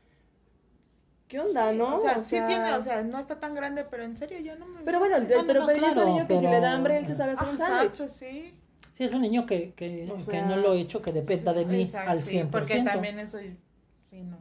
[1.29, 1.95] ¿qué onda, no?
[1.95, 4.65] O sea, sí tiene, o sea, no está tan grande, pero en serio, yo no
[4.67, 4.81] me...
[4.81, 6.73] Pero bueno, el- No, no, pero, no, pero es un niño que si le da
[6.73, 8.09] hambre, él se sabe hacer Ah, un sándwich.
[8.19, 8.53] sí.
[8.93, 11.53] Sí, es un niño que, que, O que sea, no lo he hecho que dependa
[11.53, 12.51] de mí Exacto, al sí, 100%.
[12.51, 13.37] porque también eso,
[14.11, 14.37] sí, no.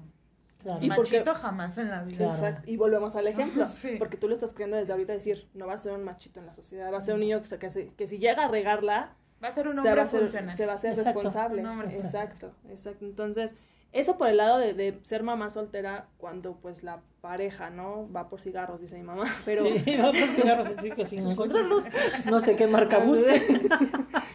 [0.62, 0.78] Claro.
[0.82, 2.16] Y porque- Machito jamás en la vida.
[2.18, 2.32] Claro.
[2.34, 2.70] Exacto.
[2.70, 3.66] Y volvemos al ejemplo.
[3.80, 3.96] Sí.
[3.98, 6.44] Porque tú lo estás creando desde ahorita decir, no va a ser un machito en
[6.46, 8.48] la sociedad, va a ser un niño que, se- que, se- que si llega a
[8.48, 10.54] regarla, Va a ser un se hombre va a ser, funcional.
[10.54, 11.12] se va a ser Exacto.
[11.22, 11.62] responsable.
[11.96, 13.06] Exacto, exacto.
[13.06, 13.54] Entonces,
[13.92, 18.06] eso por el lado de, de ser mamá soltera cuando pues la pareja, ¿no?
[18.12, 19.24] Va por cigarros, dice mi mamá.
[19.46, 21.84] Pero Sí, va por cigarros, sí, que sin encontrarlos.
[22.30, 23.42] No sé qué marca busque.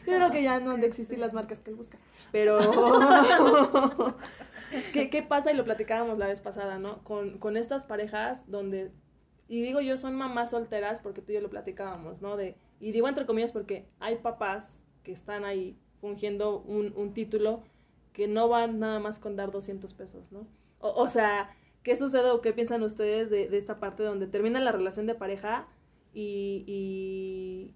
[0.07, 1.99] Yo creo que ya no han de existir las marcas que él busca.
[2.31, 2.57] Pero,
[4.93, 5.51] ¿qué, ¿qué pasa?
[5.51, 7.03] Y lo platicábamos la vez pasada, ¿no?
[7.03, 8.91] Con, con estas parejas donde,
[9.47, 12.38] y digo yo, son mamás solteras porque tú y yo lo platicábamos, ¿no?
[12.38, 17.63] De, y digo entre comillas porque hay papás que están ahí fungiendo un, un título
[18.13, 20.47] que no van nada más con dar 200 pesos, ¿no?
[20.79, 24.71] O, sea, ¿qué sucede o qué piensan ustedes de, de esta parte donde termina la
[24.71, 25.67] relación de pareja
[26.13, 27.73] y, y,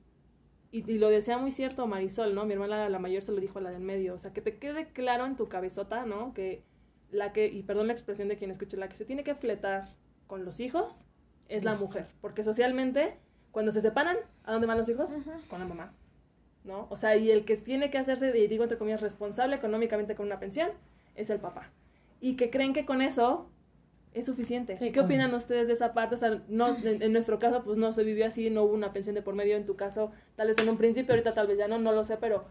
[0.71, 2.45] y, y lo decía muy cierto Marisol, ¿no?
[2.45, 4.59] Mi hermana la mayor se lo dijo a la del medio, o sea, que te
[4.59, 6.33] quede claro en tu cabezota, ¿no?
[6.33, 6.63] Que
[7.11, 9.89] la que, y perdón la expresión de quien escuche, la que se tiene que fletar
[10.27, 11.03] con los hijos
[11.47, 13.15] es la mujer, porque socialmente,
[13.51, 15.09] cuando se separan, ¿a dónde van los hijos?
[15.49, 15.93] Con la mamá,
[16.63, 16.85] ¿no?
[16.89, 20.27] O sea, y el que tiene que hacerse, y digo entre comillas, responsable económicamente con
[20.27, 20.69] una pensión,
[21.15, 21.71] es el papá.
[22.21, 23.49] Y que creen que con eso
[24.13, 24.77] es suficiente.
[24.77, 26.15] Sí, ¿Qué opinan ustedes de esa parte?
[26.15, 28.93] O sea, no, en, en nuestro caso, pues no se vivió así, no hubo una
[28.93, 29.55] pensión de por medio.
[29.55, 32.03] En tu caso, tal vez en un principio, ahorita tal vez ya no, no lo
[32.03, 32.45] sé, pero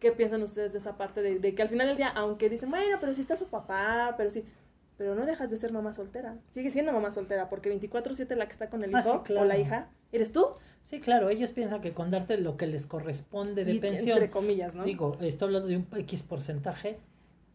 [0.00, 1.22] ¿qué piensan ustedes de esa parte?
[1.22, 4.14] De, de que al final del día, aunque dicen, bueno, pero si está su papá,
[4.16, 4.44] pero sí,
[4.96, 6.36] pero no dejas de ser mamá soltera.
[6.50, 9.42] Sigue siendo mamá soltera, porque 24-7 la que está con el Ah, hijo sí, claro.
[9.42, 10.46] o la hija, ¿eres tú?
[10.84, 14.30] Sí, claro, ellos piensan que con darte lo que les corresponde de Y- pensión, Entre
[14.30, 14.84] comillas, ¿no?
[14.84, 16.98] digo, estoy hablando de un X porcentaje,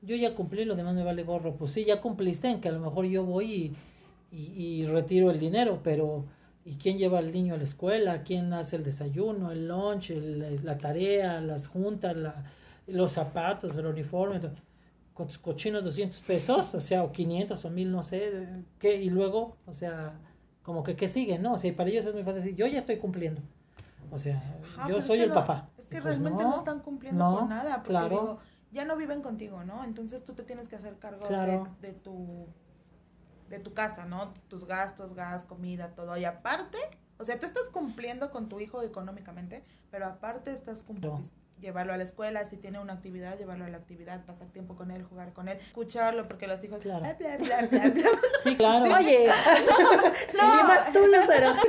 [0.02, 1.56] yo ya cumplí, lo demás me vale gorro.
[1.56, 3.76] Pues sí, ya cumpliste en que a lo mejor yo voy
[4.32, 6.26] y, y, y retiro el dinero, pero
[6.66, 8.24] ¿y quién lleva al niño a la escuela?
[8.24, 12.44] ¿Quién hace el desayuno, el lunch, el- la tarea, las juntas, la-
[12.88, 14.40] los zapatos, el uniforme?
[15.14, 18.48] Con tus cochinos 200 pesos, o sea, o 500 o 1000, no sé,
[18.80, 18.96] ¿qué?
[19.02, 20.14] Y luego, o sea,
[20.64, 21.54] como que ¿qué sigue, no?
[21.54, 23.42] O sea, para ellos es muy fácil decir, yo ya estoy cumpliendo.
[24.12, 24.42] O sea,
[24.78, 25.70] Ajá, yo soy el no- papá.
[25.78, 28.10] Es que pues realmente no, están cumpliendo no, con nada, porque claro.
[28.10, 28.40] digo,
[28.72, 29.84] ya no viven contigo, ¿no?
[29.84, 31.68] Entonces tú te tienes que hacer cargo Claro.
[31.82, 32.48] de, de tu
[33.50, 34.34] de tu casa, ¿no?
[34.48, 36.18] Tus gastos, gas, comida, todo.
[36.18, 36.78] Y aparte,
[37.18, 41.22] o sea, tú estás cumpliendo con tu hijo económicamente, pero aparte estás cumpliendo.
[41.62, 44.92] Llevarlo a la escuela, si tiene una actividad, llevarlo a la actividad, pasar tiempo con
[44.92, 47.00] él, jugar con él, escucharlo, porque los hijos, Claro.
[47.02, 48.10] bla, bla, bla, bla, bla.
[48.44, 48.84] Sí, claro.
[48.98, 49.28] Oye,
[50.38, 50.56] No.
[50.58, 51.54] ni más tú, Lucero.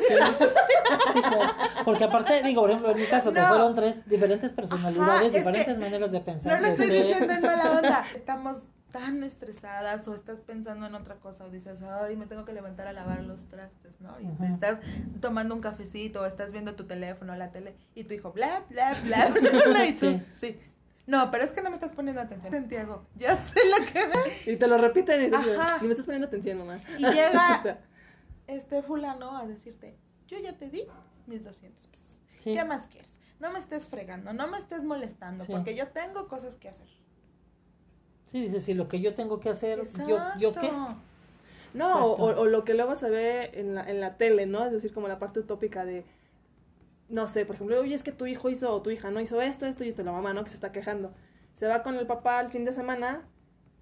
[1.15, 1.53] Sí, claro.
[1.85, 3.49] Porque aparte, digo, por ejemplo, en mi caso, que No.
[3.49, 6.55] fueron tres diferentes personalidades, es que diferentes maneras de pensar.
[6.61, 8.05] No lo estoy diciendo en mala onda.
[8.17, 8.59] Estamos
[8.95, 12.87] tan estresadas o estás pensando en otra cosa o dices, ay, me tengo que levantar
[12.87, 14.21] a lavar los trastes, ¿no?
[14.21, 14.79] Y te estás
[15.21, 18.95] tomando un cafecito o estás viendo tu teléfono, la tele, y tu hijo, bla, bla,
[19.03, 20.61] bla, bla, bla, y tú, Sí.
[21.09, 23.05] No, pero es que no me estás poniendo atención, Santiago.
[23.17, 24.53] Ya sé lo que me...
[24.53, 26.79] Y te lo repiten y dices, ni me estás poniendo atención, mamá.
[26.97, 27.81] Y llega
[28.47, 30.87] este fulano a decirte, yo ya te di
[31.27, 32.21] mis 200 pesos.
[32.45, 33.11] ¿Qué más quieres?
[33.41, 36.87] No me estés fregando, no me estés molestando, porque yo tengo cosas que hacer.
[38.35, 40.69] Sí, dice, si lo que yo tengo que hacer, yo, yo qué.
[41.73, 44.67] No, o, o lo que luego se ve en la, en la tele, ¿no?
[44.67, 46.05] Es decir, como la parte utópica de,
[47.09, 49.41] no sé, por ejemplo, oye, es que tu hijo hizo, o tu hija no hizo
[49.41, 50.43] esto, esto y esto, la mamá, ¿no?
[50.43, 51.13] Que se está quejando.
[51.55, 53.23] Se va con el papá el fin de semana,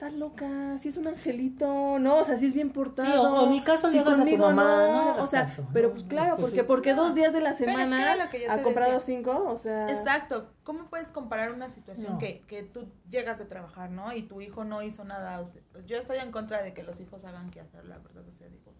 [0.04, 3.08] está loca, si es un angelito, no, o sea, si es bien portado.
[3.08, 5.24] Sí, o- ni caso le si hagas a tu conmigo mamá, no, no le hagas
[5.24, 6.66] o sea, caso, pero pues claro, Pues porque sí.
[6.66, 8.62] porque dos días de la Pero es que semana era lo que yo ha te
[8.64, 9.16] comprado decía.
[9.16, 10.50] cinco, o sea, Exacto.
[10.64, 12.18] ¿Cómo puedes comparar una situación No.
[12.18, 14.12] que, que tú llegas de trabajar, ¿no?
[14.12, 15.40] Y tu hijo no hizo nada.
[15.40, 17.98] O sea, pues yo estoy en contra de que los hijos hagan que hacer, la
[17.98, 18.72] verdad, o sea, digo.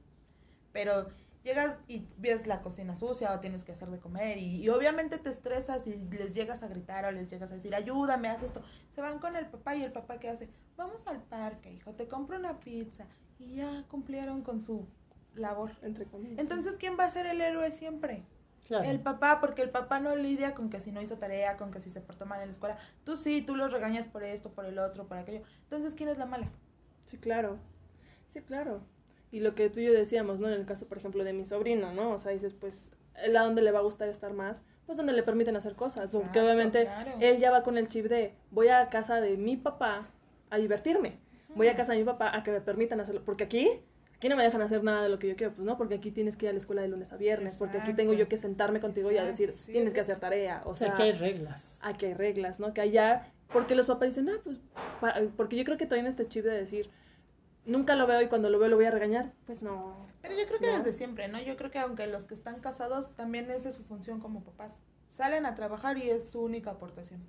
[0.73, 1.07] Pero
[1.43, 5.19] llegas y ves la cocina sucia o tienes que hacer de comer y, y obviamente
[5.19, 8.63] te estresas y les llegas a gritar o les llegas a decir, ayúdame, haz esto.
[8.95, 10.49] Se van con el papá y el papá ¿qué hace?
[10.77, 13.07] Vamos al parque, hijo, te compro una pizza.
[13.39, 14.87] Y ya cumplieron con su
[15.35, 15.73] labor.
[15.83, 16.39] entre comillas.
[16.39, 18.25] Entonces, ¿quién va a ser el héroe siempre?
[18.67, 18.89] Claro.
[18.89, 21.81] El papá, porque el papá no lidia con que si no hizo tarea, con que
[21.81, 22.79] si se portó mal en la escuela.
[23.05, 25.43] Tú sí, tú los regañas por esto, por el otro, por aquello.
[25.65, 26.51] Entonces, ¿quién es la mala?
[27.07, 27.59] Sí, claro.
[28.31, 28.81] Sí, claro.
[29.33, 30.47] Y lo que tú y yo decíamos, ¿no?
[30.47, 32.13] En el caso, por ejemplo, de mi sobrino, ¿no?
[32.13, 35.23] O sea, dices, pues, a dónde le va a gustar estar más, pues donde le
[35.23, 36.13] permiten hacer cosas.
[36.13, 37.13] Porque obviamente claro.
[37.19, 40.09] él ya va con el chip de, voy a casa de mi papá
[40.51, 41.19] a divertirme.
[41.55, 43.23] Voy a casa de mi papá a que me permitan hacerlo.
[43.25, 43.71] Porque aquí,
[44.17, 45.55] aquí no me dejan hacer nada de lo que yo quiero.
[45.55, 47.57] Pues no, porque aquí tienes que ir a la escuela de lunes a viernes.
[47.57, 50.19] Porque aquí tengo yo que sentarme contigo y a decir, sí, tienes es que hacer
[50.19, 50.63] tarea.
[50.65, 51.79] O sea, que hay reglas.
[51.83, 52.73] aquí hay reglas, ¿no?
[52.73, 54.59] Que allá, porque los papás dicen, ah, pues,
[55.37, 56.91] porque yo creo que traen este chip de decir,
[57.67, 59.33] nunca lo veo y cuando lo veo lo voy a regañar.
[59.47, 59.97] Pues no.
[60.21, 60.79] Pero yo creo que No.
[60.79, 61.41] desde siempre, ¿no?
[61.41, 64.73] Yo creo que aunque los que están casados, también esa es su función como papás.
[65.09, 67.21] Salen a trabajar y es su única aportación.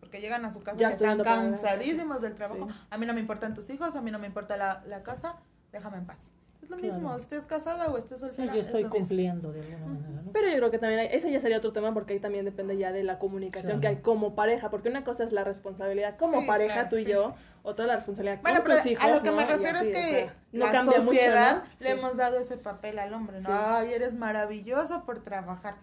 [0.00, 2.68] Porque llegan a su casa Ya y están cansadísimos del trabajo.
[2.68, 2.74] Sí.
[2.90, 5.36] A mí no me importan tus hijos, a mí no me importa la, la casa,
[5.72, 6.30] déjame en paz.
[6.62, 6.94] Es lo Claro.
[6.94, 8.52] mismo, estés casada o estés Sí, soltera.
[8.54, 8.96] yo es estoy mismo.
[8.98, 10.32] cumpliendo de alguna manera, ¿no?
[10.32, 12.76] Pero yo creo que también, hay- ese ya sería otro tema porque ahí también depende
[12.76, 13.80] ya de la comunicación Claro.
[13.80, 14.68] que hay como pareja.
[14.70, 17.10] Porque una cosa es la responsabilidad como Sí, pareja, claro, tú y sí.
[17.12, 17.34] yo.
[17.62, 19.36] Otra la responsabilidad Bueno, con pero tus hijos, a lo que ¿no?
[19.36, 21.62] me refiero así, es o que sea, no la cambia mucho, sociedad ¿no?
[21.80, 21.92] le Sí.
[21.92, 23.46] hemos dado ese papel al hombre, ¿no?
[23.48, 23.52] Sí.
[23.54, 25.76] Ay, eres maravilloso por trabajar.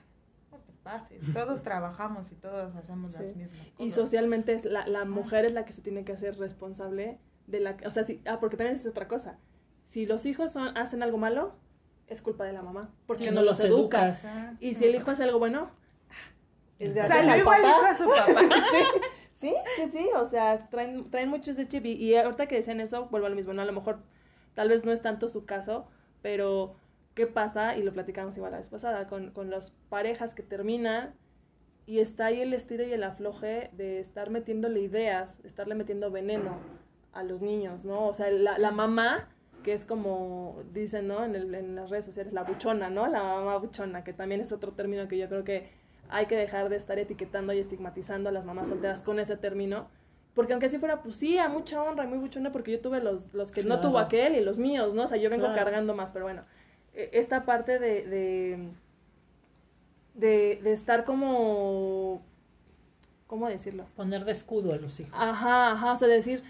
[0.51, 3.23] No te pases, todos trabajamos y todos hacemos Sí.
[3.23, 3.73] las mismas cosas.
[3.79, 7.59] Y socialmente es la, la mujer es la que se tiene que hacer responsable de
[7.59, 7.77] la...
[7.85, 9.37] O sea, si, ah, porque también es otra cosa.
[9.87, 11.55] Si los hijos son, hacen algo malo,
[12.07, 12.89] es culpa de la mamá.
[13.05, 14.23] Porque no, no los los educas.
[14.25, 14.57] Exacto.
[14.59, 15.69] Y si el hijo hace algo bueno,
[16.79, 17.89] es gracias Salió al igualito papá.
[17.91, 18.55] a su papá.
[19.39, 22.79] Sí, sí, sí, o sea, traen, traen mucho ese chip y, y ahorita que decían
[22.79, 23.61] eso, vuelvo a lo mismo, ¿no?
[23.61, 23.99] A lo mejor
[24.55, 25.87] tal vez no es tanto su caso,
[26.23, 26.75] pero
[27.13, 27.77] ¿qué pasa?
[27.77, 31.13] Y lo platicamos igual la vez pasada, con, con las parejas que terminan
[31.87, 36.57] y está ahí el estira y el afloje de estar metiéndole ideas, estarle metiendo veneno
[37.13, 38.07] a los niños, ¿no?
[38.07, 39.29] O sea, la, la mamá,
[39.63, 41.23] que es como dicen, ¿no?
[41.25, 43.07] En, el- en las redes sociales, la buchona, ¿no?
[43.07, 45.69] La mamá buchona, que también es otro término que yo creo que
[46.09, 49.87] hay que dejar de estar etiquetando y estigmatizando a las mamás solteras con ese término.
[50.33, 53.01] Porque aunque así fuera, pues sí, a mucha honra y muy buchona, porque yo tuve
[53.01, 53.81] los, los que no Claro.
[53.81, 55.03] tuvo aquel y los míos, ¿no?
[55.03, 55.59] O sea, yo vengo Claro.
[55.63, 56.43] cargando más, pero bueno.
[56.93, 58.69] eh, Esta parte de, de,
[60.13, 62.21] de, de estar como...
[63.27, 63.85] ¿Cómo decirlo?
[63.95, 65.13] Poner de escudo a los hijos.
[65.19, 66.43] Ajá, ajá, o sea, decir,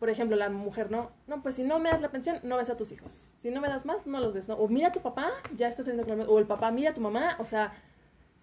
[0.00, 1.10] por ejemplo, la mujer, ¿no?
[1.28, 3.32] No, pues si no me das la pensión, no ves a tus hijos.
[3.42, 4.54] Si no me das más, no los ves, ¿no?
[4.56, 6.94] O mira a tu papá, ya está saliendo con la- O el papá, mira a
[6.94, 7.74] tu mamá, o sea,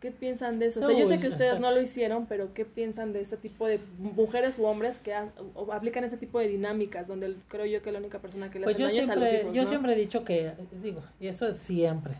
[0.03, 0.83] ¿qué piensan de eso?
[0.85, 3.67] O sea, yo sé que ustedes no lo hicieron, pero ¿qué piensan de este tipo
[3.67, 7.81] de mujeres u hombres que ha- o aplican ese tipo de dinámicas donde creo yo
[7.81, 9.69] que la única persona que le Pues yo es a los siempre, hijos, yo ¿no?
[9.69, 12.15] siempre he dicho que, digo, y eso es siempre,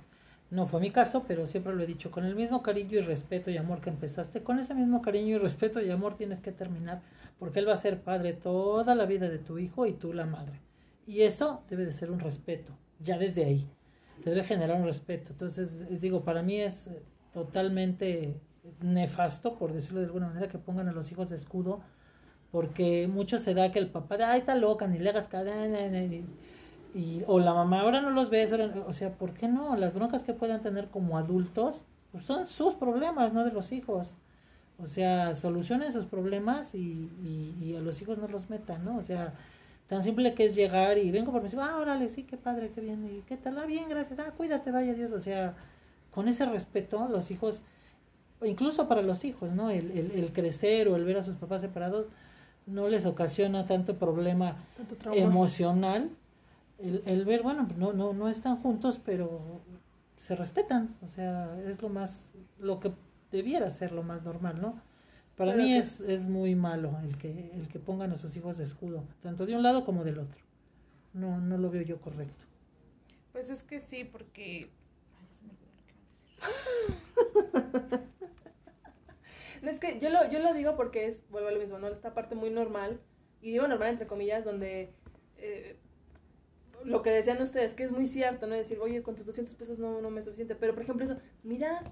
[0.50, 3.52] no fue mi caso, pero siempre lo he dicho, con el mismo cariño y respeto
[3.52, 7.02] y amor que empezaste, con ese mismo cariño y respeto y amor tienes que terminar,
[7.38, 10.26] porque él va a ser padre toda la vida de tu hijo y tú la
[10.26, 10.62] madre.
[11.06, 13.68] Y eso debe de ser un respeto, ya desde ahí,
[14.24, 15.32] te debe generar un respeto.
[15.32, 16.90] Entonces, digo, para mí es
[17.34, 18.36] totalmente
[18.82, 21.82] nefasto, por decirlo de alguna manera, que pongan a los hijos de escudo,
[22.52, 26.26] porque mucho se da que el papá, ay, está loca, ni le hagas cadena, y,
[26.94, 29.76] y- o la mamá, ahora no los ves, ahora no", o sea, ¿por qué no?
[29.76, 34.16] Las broncas que puedan tener como adultos, pues son sus problemas, no de los hijos.
[34.80, 37.10] O sea, solucionen sus problemas y,
[37.62, 38.98] y, a los hijos no los metan, ¿no?
[38.98, 39.34] O sea,
[39.88, 42.72] tan simple que es llegar y vengo por mis hijos, ah, órale, sí, qué padre,
[42.74, 45.56] qué bien, y qué tal, ah, bien, gracias, ah, cuídate, vaya Dios, o sea,
[46.14, 47.64] con ese respeto, los hijos,
[48.44, 49.70] incluso para los hijos, ¿no?
[49.70, 52.10] El, el, el crecer o el ver a sus papás separados
[52.66, 56.10] no les ocasiona tanto problema Tanto emocional
[56.80, 59.62] el, el ver, bueno, no, no, no están juntos, pero
[60.18, 62.92] se respetan, o sea, es lo más, lo que
[63.32, 64.82] debiera ser lo más normal, ¿no?
[65.38, 68.36] Para Pero mí que- es, es muy malo el que, el que pongan a sus
[68.36, 70.42] hijos de escudo, tanto de un lado como del otro.
[71.14, 72.46] No, no lo veo yo correcto.
[73.32, 74.70] Pues es que sí, porque.
[75.18, 76.33] Ay, ya se me olvidó lo que iba a decir.
[79.62, 81.88] No, Es que yo lo, yo lo digo porque es, vuelvo a lo mismo, ¿no?
[81.88, 83.00] Esta parte muy normal,
[83.42, 84.94] y digo normal entre comillas, donde
[85.38, 85.78] eh,
[86.84, 88.56] lo que decían ustedes, que es muy cierto, ¿no?
[88.56, 91.18] Decir, oye, con tus 200 pesos no, no me es suficiente, pero por ejemplo eso,
[91.44, 91.84] mira,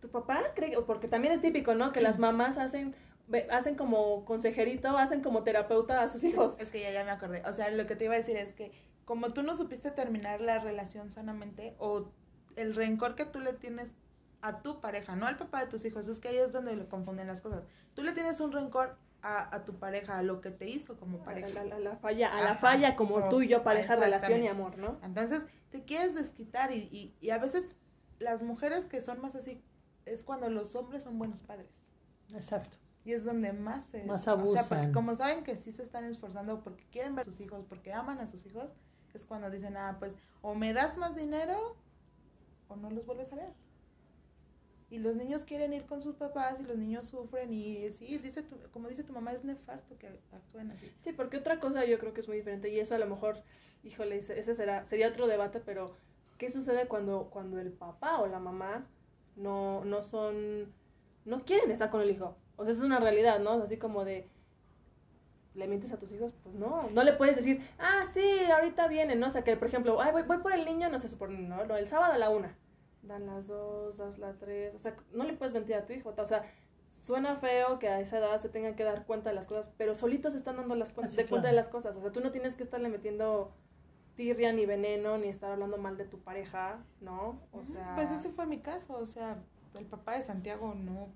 [0.00, 1.92] tu papá cree, que- porque también es típico, ¿no?
[1.92, 2.94] Que las mamás hacen,
[3.50, 6.56] hacen como consejerito, hacen como terapeuta a sus hijos.
[6.58, 7.42] Es que ya, ya me acordé.
[7.46, 8.72] O sea, lo que te iba a decir es que
[9.04, 12.10] como tú no supiste terminar la relación sanamente o
[12.60, 13.90] el rencor que tú le tienes
[14.42, 16.88] a tu pareja, no al papá de tus hijos, es que ahí es donde lo
[16.88, 17.62] confunden las cosas.
[17.94, 21.18] Tú le tienes un rencor a, a tu pareja, a lo que te hizo como
[21.18, 21.48] A pareja.
[21.50, 24.48] la, la- la falla, a la falla como como- tú y yo, pareja, relación y
[24.48, 24.98] amor, ¿no?
[25.02, 27.64] Entonces, te quieres desquitar y, y, y a veces
[28.18, 29.62] las mujeres que son más así
[30.06, 31.68] es cuando los hombres son buenos padres.
[32.34, 32.76] Exacto.
[33.04, 34.04] Y es donde más se...
[34.04, 34.92] Más O sea, porque abusan.
[34.92, 38.18] como saben que sí se están esforzando porque quieren ver a sus hijos, porque aman
[38.20, 38.70] a sus hijos,
[39.14, 41.76] es cuando dicen, ah, pues, o me das más dinero
[42.70, 43.52] o no los vuelves a ver.
[44.90, 48.42] Y los niños quieren ir con sus papás y los niños sufren y sí, dice
[48.42, 50.90] tu, como dice tu mamá, es nefasto que actúen así.
[51.00, 53.36] Sí, porque otra cosa yo creo que es muy diferente y eso a lo mejor,
[53.84, 55.94] híjole, ese será, sería otro debate, pero
[56.38, 58.84] ¿qué sucede cuando, cuando el papá o la mamá
[59.36, 60.72] no, no son,
[61.24, 62.36] no quieren estar con el hijo?
[62.56, 63.62] O sea, es una realidad, ¿no?
[63.62, 64.28] Así como de,
[65.60, 66.32] ¿le mientes a tus hijos?
[66.42, 69.28] Pues no, no le puedes decir, ah, sí, ahorita vienen, ¿no?
[69.28, 71.64] O sea, que por ejemplo, ay, voy, voy por el niño, no sé, por, no,
[71.66, 72.56] no, el sábado a la una,
[73.02, 76.12] dan las dos, das las tres, o sea, no le puedes mentir a tu hijo,
[76.16, 76.42] o sea,
[77.02, 79.94] suena feo que a esa edad se tengan que dar cuenta de las cosas, pero
[79.94, 81.56] solitos se están dando las cuen- sí, de cuenta claro.
[81.56, 81.96] de las cosas.
[81.96, 83.52] O sea, tú no tienes que estarle metiendo
[84.16, 87.40] tirria ni veneno ni estar hablando mal de tu pareja, ¿no?
[87.52, 89.38] O sea, Pues ese fue mi caso, o sea,
[89.78, 91.08] el papá de Santiago no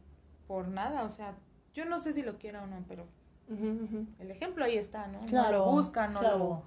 [0.46, 1.34] por nada, o sea,
[1.74, 3.04] yo no sé si lo quiera o no, pero
[3.48, 5.20] El ejemplo ahí está, ¿no?
[5.26, 5.58] Claro.
[5.58, 6.38] No lo busca, no claro.
[6.38, 6.62] lo...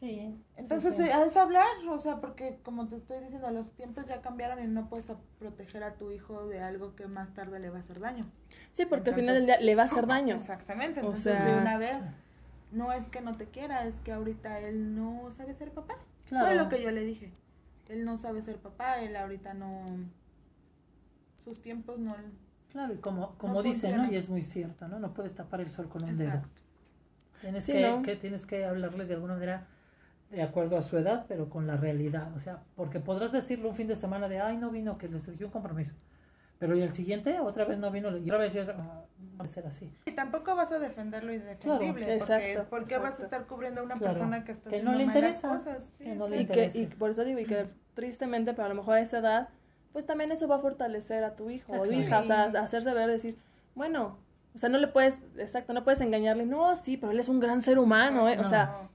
[0.00, 0.32] Sí.
[0.56, 1.08] Entonces sí, sí.
[1.08, 4.66] eh, es hablar, o sea, porque como te estoy diciendo, los tiempos ya cambiaron y
[4.68, 5.06] no puedes
[5.40, 8.24] proteger a tu hijo de algo que más tarde le va a hacer daño.
[8.72, 10.36] Sí, porque al final del día le va a hacer daño.
[10.36, 12.04] Exactamente, O entonces sea- de una vez,
[12.70, 15.96] no es que no te quiera, es que ahorita él no sabe ser papá.
[16.26, 16.46] Claro.
[16.46, 17.32] Fue lo que yo le dije.
[17.88, 19.84] Él no sabe ser papá, él ahorita no...
[21.42, 22.14] Sus tiempos no...
[22.72, 24.10] Claro, y como, como No dice, ¿no?
[24.10, 24.98] Y es muy cierto, ¿no?
[24.98, 26.28] No puedes tapar el sol con un dedo.
[26.28, 26.60] Exacto.
[27.40, 28.02] Tienes, Sí, que, ¿no?
[28.02, 29.66] que- tienes que hablarles de alguna manera
[30.30, 32.34] de acuerdo a su edad, pero con la realidad.
[32.36, 35.18] O sea, porque podrás decirle un fin de semana de, ay, no vino, que le
[35.18, 35.94] surgió un compromiso.
[36.58, 39.04] Pero y el siguiente, otra vez no vino, y otra vez, ah,
[39.40, 39.90] va a ser así.
[40.06, 43.22] Y tampoco vas a defender lo indefendible, Claro, porque exacto, ¿por qué vas exacto.
[43.22, 45.84] a estar cubriendo a una Claro, persona que está que no le interesa, cosas?
[45.96, 46.30] Sí, que no sí.
[46.32, 46.96] le Y que, y interesa.
[46.98, 49.48] por eso digo, y que tristemente, pero a lo mejor a esa edad,
[49.98, 53.10] pues también eso va a fortalecer a tu hijo o hija, o sea, hacerse ver,
[53.10, 53.36] decir,
[53.74, 54.16] bueno,
[54.54, 57.40] o sea, no le puedes, exacto, no puedes engañarle, no, sí, pero él es un
[57.40, 58.38] gran ser humano, ¿eh?
[58.38, 58.88] O sea,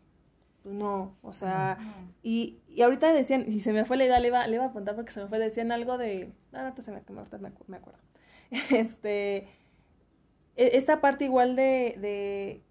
[0.61, 2.13] pues no, o sea, No.
[2.23, 4.67] y, y ahorita decían, si se me fue la idea, le iba, le iba a
[4.69, 7.75] apuntar porque se me fue, decían algo de, ah, ahorita se me, ahorita me, me
[7.75, 7.99] acuerdo,
[8.71, 9.39] este,
[10.55, 12.61] e- esta parte igual de, de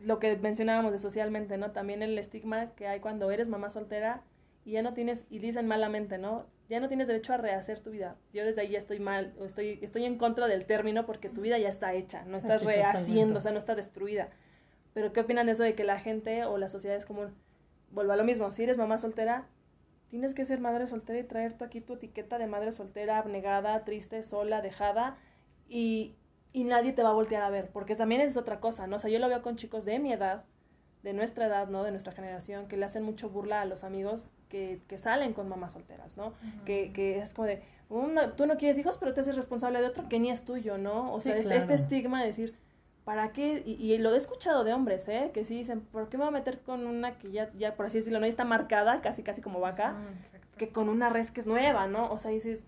[0.00, 1.72] lo que mencionábamos de socialmente, ¿no?
[1.72, 4.22] También el estigma que hay cuando eres mamá soltera
[4.64, 6.46] y ya no tienes, y dicen malamente, ¿no?
[6.72, 8.16] Ya no tienes derecho a rehacer tu vida.
[8.32, 11.42] Yo desde ahí ya estoy mal, o estoy, estoy en contra del término porque tu
[11.42, 14.30] vida ya está hecha, no estás Sí, rehaciendo, o sea, no está destruida.
[14.94, 17.34] Pero ¿qué opinan de eso de que la gente o la sociedad es común?
[17.90, 19.44] Vuelvo a lo mismo, si eres mamá soltera,
[20.08, 23.84] tienes que ser madre soltera y traer tú aquí tu etiqueta de madre soltera, abnegada,
[23.84, 25.18] triste, sola, dejada,
[25.68, 26.14] y,
[26.54, 28.96] y nadie te va a voltear a ver, porque también es otra cosa, ¿no?
[28.96, 30.44] O sea, yo lo veo con chicos de mi edad,
[31.02, 31.82] de nuestra edad, ¿no?
[31.82, 35.48] De nuestra generación, que le hacen mucho burla a los amigos que, que salen con
[35.48, 36.32] mamás solteras, ¿no?
[36.64, 39.86] Que, que es como de, "Una- tú no quieres hijos, pero te haces responsable de
[39.86, 41.12] otro que ni es tuyo, ¿no?
[41.12, 41.60] O Sí, sea, este, claro.
[41.62, 42.54] este estigma de decir,
[43.04, 43.62] ¿para qué?
[43.66, 45.30] Y, y lo he escuchado de hombres, ¿eh?
[45.34, 47.86] Que sí dicen, ¿por qué me voy a meter con una que ya, ya por
[47.86, 49.96] así decirlo, no está marcada, casi, casi como vaca?
[50.24, 50.48] Exacto.
[50.58, 52.12] que con una res que es nueva, ¿no?
[52.12, 52.64] O sea, dices...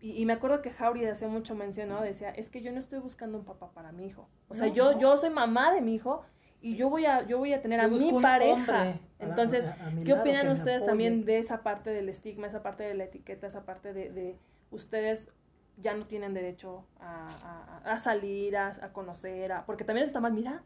[0.00, 2.00] Y, y me acuerdo que Jauri hacía mucho mención, ¿no?
[2.02, 4.26] Decía, es que yo no estoy buscando un papá para mi hijo.
[4.48, 6.24] O sea, No, yo, yo soy mamá de mi hijo
[6.62, 8.94] y yo voy a, yo voy a tener Yo a mi pareja.
[9.18, 12.84] Entonces, a- a mi ¿qué opinan ustedes también de esa parte del estigma, esa parte
[12.84, 14.36] de la etiqueta, esa parte de, de
[14.70, 15.28] ustedes
[15.76, 20.62] ya no tienen derecho a, salir, a, a conocer, a, porque también está mal, mira,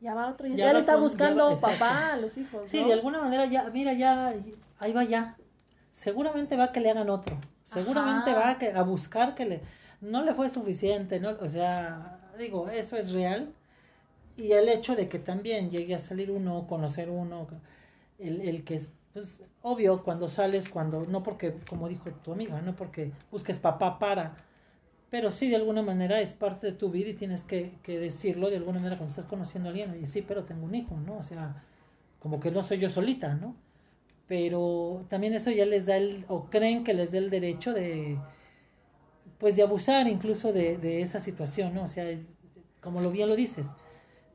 [0.00, 2.80] ya va otro, ya, Ya le está con- buscando va- papá a los hijos, Sí,
[2.80, 2.86] ¿no?
[2.88, 4.32] de alguna manera ya, mira, ya,
[4.78, 5.36] ahí va ya.
[5.92, 7.36] Seguramente va a que le hagan otro.
[7.66, 8.40] Seguramente Ajá.
[8.40, 9.60] va a, que, a buscar que le...
[10.00, 11.30] No le fue suficiente, ¿no?
[11.40, 13.52] O sea, digo, eso es real.
[14.36, 17.48] Y el hecho de que también llegue a salir uno, conocer uno,
[18.18, 22.60] el, el que es, pues, obvio, cuando sales, cuando, no porque, como dijo tu amiga,
[22.62, 24.34] no porque busques papá para,
[25.10, 28.48] pero sí de alguna manera es parte de tu vida y tienes que, que decirlo
[28.48, 31.18] de alguna manera cuando estás conociendo a alguien, oye, sí, pero tengo un hijo, ¿no?
[31.18, 31.62] O sea,
[32.18, 33.54] como que no soy yo solita, ¿no?
[34.26, 38.18] Pero también eso ya les da el, o creen que les da el derecho de,
[39.38, 41.84] pues de abusar incluso de, de esa situación, ¿no?
[41.84, 42.06] O sea,
[42.80, 43.66] como lo bien lo dices,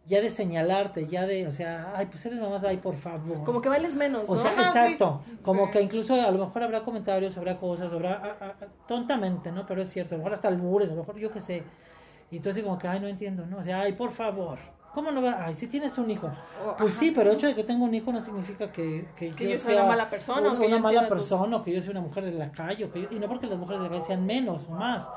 [0.07, 3.43] ya de señalarte, ya de, o sea, ay, pues eres mamá, ay, por favor.
[3.43, 4.33] Como que vales menos, ¿no?
[4.35, 5.21] O sea, exacto.
[5.25, 5.37] sí.
[5.43, 8.55] Como que incluso a lo mejor habrá comentarios, habrá cosas, habrá
[8.87, 9.65] tontamente, ¿no?
[9.65, 11.63] Pero es cierto, a lo mejor hasta albures, a lo mejor yo qué sé.
[12.31, 13.57] Y tú así como que, ay, no entiendo, ¿no?
[13.57, 14.57] O sea, ay, por favor.
[14.93, 15.45] ¿Cómo no va?
[15.45, 16.29] Ay, si tienes un hijo.
[16.79, 16.99] Pues ajá.
[16.99, 19.49] sí, pero el hecho de que tenga un hijo no significa que, que, Que yo
[19.51, 21.73] yo sea una mala persona, una, o que yo una mala tus- persona, o que
[21.73, 23.81] yo sea una mujer de la calle, o que yo- y no porque las mujeres
[23.83, 25.07] de la calle sean menos o más,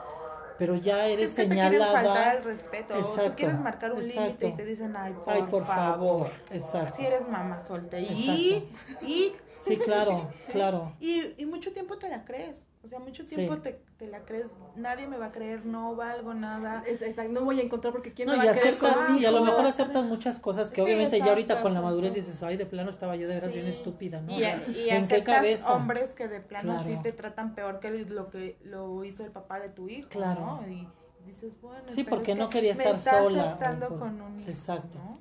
[0.60, 2.30] pero ya eres Es que te quieren faltar señalada.
[2.32, 2.94] al respeto.
[2.94, 6.28] Exacto, tú quieres marcar un límite y te dicen, ay, por, Ay, por favor.
[6.28, 6.96] favor, exacto.
[6.98, 8.02] Si eres mamá soltera.
[8.02, 8.68] Y,
[9.00, 9.32] y,
[9.64, 10.92] Sí, claro, claro.
[11.00, 12.66] y, y mucho tiempo te la crees.
[12.82, 13.60] O sea, mucho tiempo Sí.
[13.60, 14.46] te, te la crees.
[14.74, 16.82] Nadie me va a creer, no valgo nada.
[16.86, 19.18] Es- es- no voy a encontrar porque quién No, me y va a aceptas, con
[19.18, 22.14] y a lo mejor aceptas muchas cosas que Sí, obviamente ya ahorita con la madurez
[22.14, 23.72] dices, ay, de plano estaba yo de veras bien Sí.
[23.72, 24.32] estúpida, ¿no?
[24.32, 25.74] Y, O sea, y ¿En qué aceptas cabeza?
[25.74, 27.02] hombres que de plano sí Claro.
[27.02, 30.40] te tratan peor que lo que lo hizo el papá de tu hijo, Claro.
[30.62, 30.68] ¿no?
[30.68, 30.88] Y
[31.26, 33.88] dices, bueno, Sí, pero porque es no que quería me estar está sola, aceptando o
[33.90, 34.98] por- con un hijo, Exacto.
[34.98, 35.20] ¿no?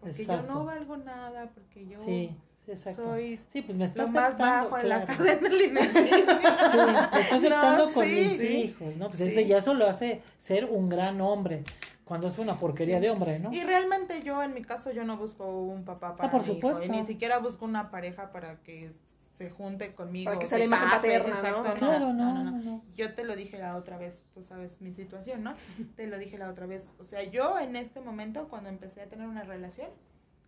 [0.00, 0.46] Porque Exacto.
[0.48, 2.36] yo no valgo nada, porque yo Sí, sí,
[2.70, 3.04] exacto.
[3.04, 6.70] soy Sí, pues me está lo más aceptando, bajo en la cadena alimenticia.
[6.72, 8.46] Sí, me está aceptando No, con sí, mis sí.
[8.46, 9.06] hijos, ¿no?
[9.08, 9.24] Pues Sí.
[9.28, 11.64] ese ya eso lo hace ser un gran hombre,
[12.04, 13.02] cuando es una porquería Sí.
[13.02, 13.52] de hombre, ¿no?
[13.52, 16.46] Y realmente yo, en mi caso, yo no busco un papá para Ah, por mi
[16.46, 16.84] hijo, supuesto.
[16.84, 18.92] y ni siquiera busco una pareja para que
[19.38, 20.26] se junte conmigo.
[20.26, 21.62] Para que se la case, paterna, ¿no?
[21.74, 22.84] Claro, no, no, no.
[22.94, 25.54] Yo te lo dije la otra vez, tú sabes mi situación, ¿no?
[25.96, 26.86] Te lo dije la otra vez.
[26.98, 29.88] O sea, yo en este momento, cuando empecé a tener una relación,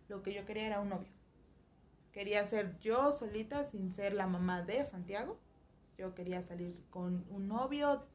[0.09, 1.09] lo que yo quería era un novio.
[2.13, 5.39] Quería ser yo solita, sin ser la mamá de Santiago.
[5.97, 8.05] Yo quería salir con un novio.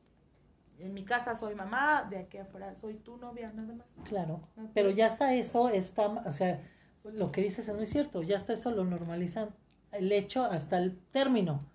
[0.78, 3.88] En mi casa soy mamá, de aquí afuera soy tu novia, nada más.
[4.08, 6.62] Claro, No, pero ya está eso, está, o sea,
[7.02, 9.50] lo que dices es muy cierto, ya está eso, lo normalizan,
[9.90, 11.66] el hecho hasta el término.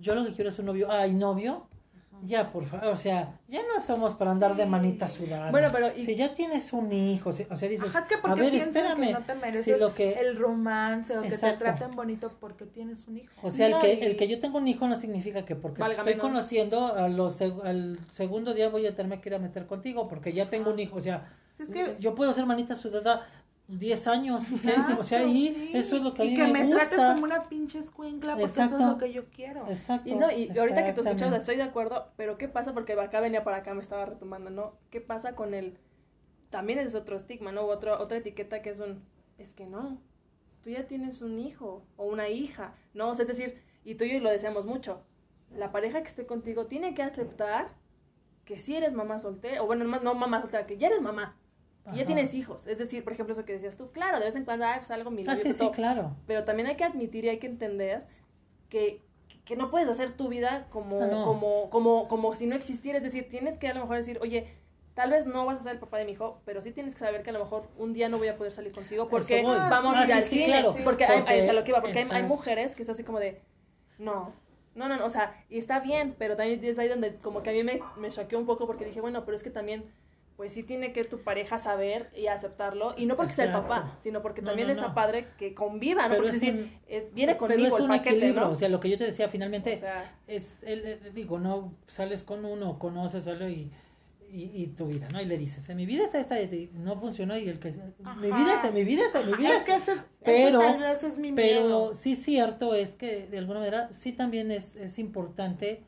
[0.00, 1.68] Yo lo que quiero es un novio, ay, novio,
[2.24, 5.50] ya, por favor, o sea, ya no somos para andar de manita sudada.
[5.50, 8.22] Bueno, pero y- Si ya tienes un hijo, si- o sea, dices, Ajá, que a
[8.22, 11.30] porque ver, piensan espérame, que no te mereces si lo que, el romance o que
[11.36, 13.32] te traten bonito porque tienes un hijo.
[13.42, 15.76] o sea, el que, y- el que yo tengo un hijo no significa que porque
[15.76, 19.38] te Valga estoy conociendo, a los al segundo día voy a tenerme que ir a
[19.38, 22.46] meter contigo, porque ya tengo un hijo, o sea, Si es que yo puedo ser
[22.46, 23.26] manita sudada
[23.78, 24.44] 10 años,
[24.98, 25.70] o sea, y sí.
[25.74, 27.14] eso es lo que a y mí que me, me trates gusta.
[27.14, 28.84] como una pinche escuincla porque eso Exacto.
[28.84, 29.66] es lo que yo quiero.
[29.68, 30.08] Exacto.
[30.10, 31.36] Y no, y ahorita que te escuchas exactamente.
[31.38, 32.74] estoy de acuerdo, pero ¿qué pasa?
[32.74, 34.76] Porque acá venía para acá, me estaba retomando, ¿no?
[34.90, 35.78] ¿Qué pasa con el...
[36.50, 37.62] También es otro estigma, ¿no?
[37.62, 39.02] Otro, otra etiqueta que es un...
[39.38, 40.00] Es que no,
[40.62, 43.10] tú ya tienes un hijo o una hija, ¿no?
[43.10, 45.02] O sea, es decir, y tú y yo lo deseamos mucho.
[45.50, 47.70] La pareja que esté contigo tiene que aceptar
[48.44, 51.36] que si eres mamá soltera, o bueno, no no mamá soltera, que ya eres mamá,
[51.84, 52.06] que ya Ajá.
[52.06, 52.66] tienes hijos.
[52.66, 54.90] Es decir, por ejemplo, eso que decías tú, claro, de vez en cuando, ay, pues
[54.90, 56.16] algo mi Ah, sí, sí, claro.
[56.26, 58.04] Pero también hay que admitir y hay que entender
[58.68, 59.00] que,
[59.44, 61.22] que no puedes hacer tu vida como, Ah, no.
[61.22, 62.98] como, como, como si no existiera.
[62.98, 64.46] Es decir, tienes que a lo mejor decir, oye,
[64.94, 67.00] tal vez no vas a ser el papá de mi hijo, pero sí tienes que
[67.00, 69.56] saber que a lo mejor un día no voy a poder salir contigo porque voy.
[69.56, 70.64] vamos Ah, a ir sí, al cine.
[70.84, 73.40] Porque, hay, a lo que iba, porque hay, hay mujeres que es así como de,
[73.98, 74.32] no.
[74.74, 77.50] No, no, no, o sea, y está bien, pero también es ahí donde como que
[77.50, 79.84] a mí me, me choqueó un poco porque dije, bueno, pero es que también,
[80.42, 83.96] pues sí tiene que tu pareja saber y aceptarlo, y no porque sea el papá,
[84.02, 86.16] sino porque No, también no, está padre que conviva, ¿no?
[86.16, 88.44] Pero Porque es es un- decir, es, viene Pero conmigo es el un paquete, equilibrio,
[88.46, 88.50] ¿no?
[88.50, 91.74] o sea, lo que yo te decía finalmente O sea, es, el, el- digo, no
[91.86, 93.70] sales con uno, conoces algo y,
[94.32, 95.20] y, y tu vida, ¿no?
[95.22, 98.04] Y le dices, "Eh, mi vida es esta, y no funcionó y el que, mi
[98.04, 98.20] Ajá.
[98.20, 101.60] vida es, mi vida es, mi vida Es que ese es, Pero- es mi Pero
[101.62, 101.94] miedo.
[101.94, 105.84] sí cierto es que de alguna manera sí también es, es importante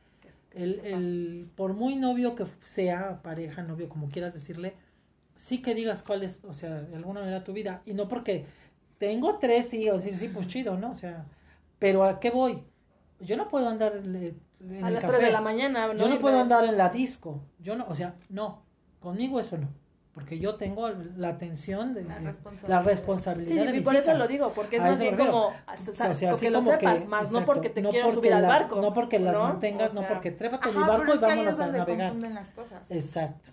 [0.55, 4.75] el, el, por muy novio que sea, pareja, novio, como quieras decirle,
[5.35, 7.83] sí que digas cuál es, o sea, de alguna manera tu vida.
[7.85, 8.47] Y no porque
[8.99, 10.93] tengo tres hijos, sí, sí, pues chido, ¿no?
[10.93, 11.27] O sea,
[11.79, 12.63] pero ¿a qué voy?
[13.21, 14.41] Yo no puedo andar en
[14.83, 15.15] a las café.
[15.17, 15.95] 3 de la mañana, ¿no?
[15.95, 17.43] Yo no Y puedo de- andar en la disco.
[17.59, 18.63] Yo no, o sea, no.
[19.01, 19.69] Conmigo eso no.
[20.15, 22.69] Porque yo tengo la atención de, La responsabilidad.
[22.69, 25.49] la Sí, responsabilidad de y por eso lo digo, porque es A más bien como,
[25.49, 25.53] O
[25.93, 28.43] sea, que lo como sepas, que- más no porque te no quiero porque subir al
[28.43, 28.81] las- barco.
[28.81, 29.43] No porque las ¿no?
[29.43, 31.61] mantengas, O no porque trépate en Ajá, mi barco pero y es que vámonos es
[31.61, 32.09] a donde navegar.
[32.11, 32.91] confunden las cosas.
[32.91, 33.51] Exacto,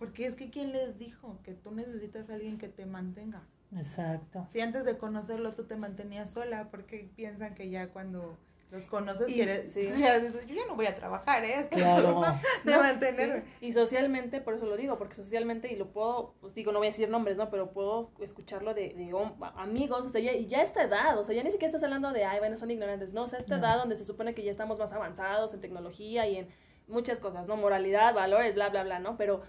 [0.00, 3.42] Porque es que ¿quién les dijo que tú necesitas a alguien que te mantenga?
[3.76, 4.46] exacto.
[4.52, 8.36] Si antes de conocerlo tú te mantenías sola, porque piensan que ya cuando
[8.72, 9.88] los conoces Y- quieres, sí.
[10.00, 11.68] ya dices, yo ya no voy a trabajar, ¿eh?
[11.70, 12.22] Claro.
[12.64, 13.42] de No, mantenerme.
[13.60, 13.66] sí.
[13.66, 16.88] Y socialmente, por eso lo digo, porque socialmente, y lo puedo, pues digo, no voy
[16.88, 17.50] a decir nombres, ¿no?
[17.50, 19.14] Pero puedo escucharlo de, de
[19.56, 21.82] amigos, o sea, ya, y ya a esta edad, o sea, ya ni siquiera estás
[21.84, 23.66] hablando de, ay, bueno, son ignorantes, no, o sea, esta No.
[23.66, 26.48] edad donde se supone que ya estamos más avanzados en tecnología y en
[26.88, 27.56] muchas cosas, ¿no?
[27.56, 29.16] Moralidad, valores, bla, bla, bla, ¿no?
[29.18, 29.42] Pero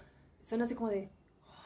[0.44, 1.08] son así como de,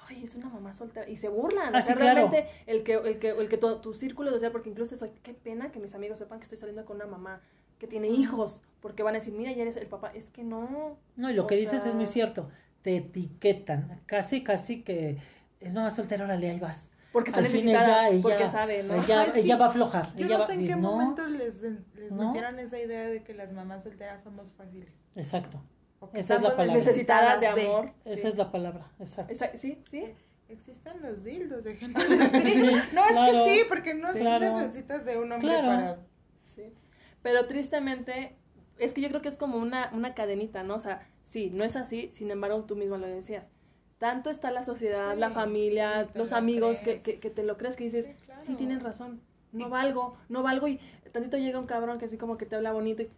[0.09, 2.29] ay, es una mamá soltera, y se burlan, Ah, o sea, sí, claro.
[2.29, 5.35] realmente el que, el que, el que tu, tu círculo social, porque incluso soy, qué
[5.35, 7.41] pena que mis amigos sepan que estoy saliendo con una mamá
[7.79, 10.97] que tiene hijos, porque van a decir, mira, ya eres el papá, es que no,
[11.17, 12.49] No, y lo O que dices sea- es muy cierto.
[12.83, 14.01] Te etiquetan.
[14.07, 15.19] Casi, casi que
[15.61, 16.89] es mamá soltera, órale, ahí vas.
[17.13, 18.95] Porque está Al necesitada, ella- ella- porque sabe, ¿no?
[19.03, 20.15] Ella, Ajá, ella va a aflojar.
[20.15, 22.27] Yo ella no va- sé en qué no, momento les, les ¿No?
[22.27, 24.91] metieron esa idea de que las mamás solteras somos fáciles.
[25.17, 25.61] Exacto.
[26.01, 26.75] O que Esa es la palabra.
[26.79, 27.93] necesitadas de amor.
[28.05, 28.29] Esa Sí.
[28.29, 29.33] es la palabra, exacto.
[29.33, 30.05] Esa- sí, sí.
[30.49, 32.73] Existen los dildos, déjenme decir.
[32.95, 33.45] No, es Claro.
[33.45, 34.21] que sí, porque no Sí.
[34.21, 34.57] Claro.
[34.59, 35.67] necesitas de un hombre Claro.
[35.67, 35.99] para...
[36.45, 36.73] Sí.
[37.23, 38.37] Pero tristemente,
[38.79, 40.77] es que yo creo que es como una, una cadenita, ¿no?
[40.77, 43.51] O sea, sí, no es así, sin embargo, tú misma lo decías.
[43.99, 47.57] Tanto está la sociedad, Sí, la familia, los lo amigos que, que, que te lo
[47.59, 48.41] crees, que dices, Sí, claro.
[48.45, 49.21] sí, tienen razón,
[49.53, 50.79] no valgo, no valgo, y
[51.13, 53.11] tantito llega un cabrón que así como que te habla bonito y...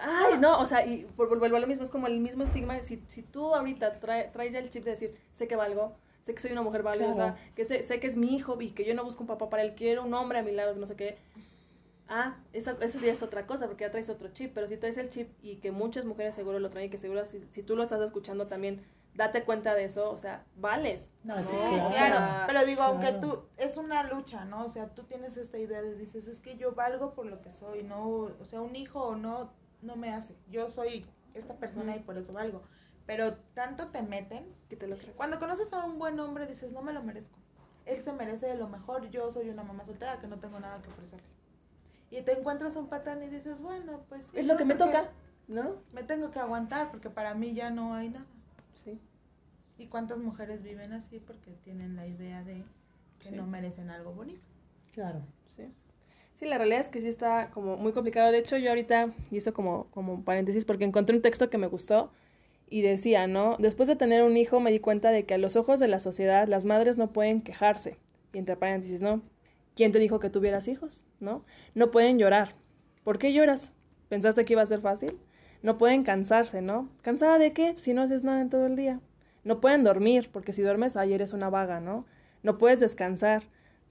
[0.00, 2.42] "Ah, Ay, no, o sea, y por- vuelvo a lo mismo, es como el mismo
[2.44, 2.80] estigma.
[2.80, 6.34] Si, si tú ahorita trae- traes ya el chip de decir, sé que valgo, sé
[6.34, 7.36] que soy una mujer valiosa, Claro.
[7.54, 9.62] que sé, sé que es mi hijo y que yo no busco un papá para
[9.62, 11.18] él, quiero un hombre a mi lado, no sé qué.
[12.08, 14.96] Ah, esa, esa ya es otra cosa, porque ya traes otro chip, pero si traes
[14.96, 17.76] el chip y que muchas mujeres seguro lo traen y que seguro si, si tú
[17.76, 18.82] lo estás escuchando también,
[19.14, 21.12] date cuenta de eso, o sea, vales.
[21.22, 21.42] No, ¿no?
[21.44, 24.64] sí, Sí, O claro, sea, pero digo, aunque tú, es una lucha, ¿no?
[24.64, 27.52] O sea, tú tienes esta idea de, dices, es que yo valgo por lo que
[27.52, 31.96] soy, no, o sea, un hijo o no, no me hace, yo soy esta persona
[31.96, 32.62] y por eso valgo,
[33.06, 35.14] pero tanto te meten, que te lo crees.
[35.16, 37.38] cuando conoces a un buen hombre dices, no me lo merezco,
[37.86, 40.80] él se merece de lo mejor, yo soy una mamá soltera que no tengo nada
[40.82, 41.26] que ofrecerle.
[42.10, 44.58] Y te encuentras un patán y dices, bueno, pues sí, Es lo ¿no?
[44.58, 45.10] que me toca,
[45.48, 45.76] ¿no?
[45.92, 48.26] Me tengo que aguantar porque para mí ya no hay nada.
[48.74, 49.00] Sí.
[49.78, 52.64] ¿Y cuántas mujeres viven así porque tienen la idea de
[53.20, 53.36] que Sí.
[53.36, 54.42] no merecen algo bonito?
[54.92, 55.22] Claro.
[55.46, 55.72] Sí.
[56.40, 58.32] Sí, la realidad es que sí está como muy complicado.
[58.32, 61.66] De hecho, yo ahorita, y eso como, como paréntesis, porque encontré un texto que me
[61.66, 62.10] gustó
[62.70, 63.56] y decía, ¿no?
[63.58, 66.00] Después de tener un hijo me di cuenta de que a los ojos de la
[66.00, 67.98] sociedad las madres no pueden quejarse.
[68.32, 69.20] Y entre paréntesis, ¿no?
[69.76, 71.04] ¿Quién te dijo que tuvieras hijos?
[71.20, 71.44] ¿No?
[71.74, 72.54] No pueden llorar.
[73.04, 73.72] ¿Por qué lloras?
[74.08, 75.18] ¿Pensaste que iba a ser fácil?
[75.62, 76.88] No pueden cansarse, ¿no?
[77.02, 77.74] ¿Cansada de qué?
[77.76, 79.00] Si no haces nada en todo el día.
[79.44, 82.06] No pueden dormir, porque si duermes, ay, eres una vaga, ¿no?
[82.42, 83.42] No puedes descansar.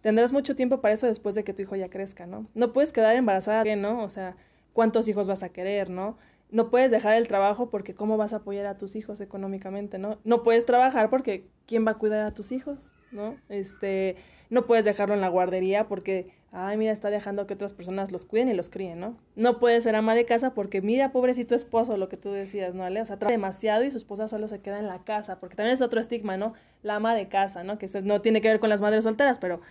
[0.02, 2.47] Tendrás mucho tiempo para eso después de que tu hijo ya crezca, ¿no?
[2.54, 4.04] No puedes quedar embarazada, ¿qué, ¿no?
[4.04, 4.38] O sea,
[4.74, 6.18] ¿cuántos hijos vas a querer, ¿no?
[6.52, 10.18] No puedes dejar el trabajo porque ¿cómo vas a apoyar a tus hijos económicamente, ¿no?
[10.24, 13.36] No puedes trabajar porque ¿quién va a cuidar a tus hijos, ¿no?
[13.50, 14.16] Este,
[14.50, 18.26] no puedes dejarlo en la guardería porque, ay, mira, está dejando que otras personas los
[18.26, 19.18] cuiden y los críen, ¿no?
[19.36, 22.84] No puedes ser ama de casa porque, mira, pobrecito esposo, lo que tú decías, ¿no,
[22.84, 23.02] Ale?
[23.02, 25.76] O sea, trabaja demasiado y su esposa solo se queda en la casa, porque también
[25.76, 26.54] es otro estigma, ¿no?
[26.82, 27.78] La ama de casa, ¿no?
[27.78, 29.62] Que no tiene que ver con las madres solteras, pero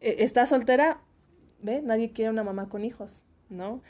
[0.00, 1.00] está soltera,
[1.60, 3.82] ve, nadie quiere una mamá con hijos, ¿no?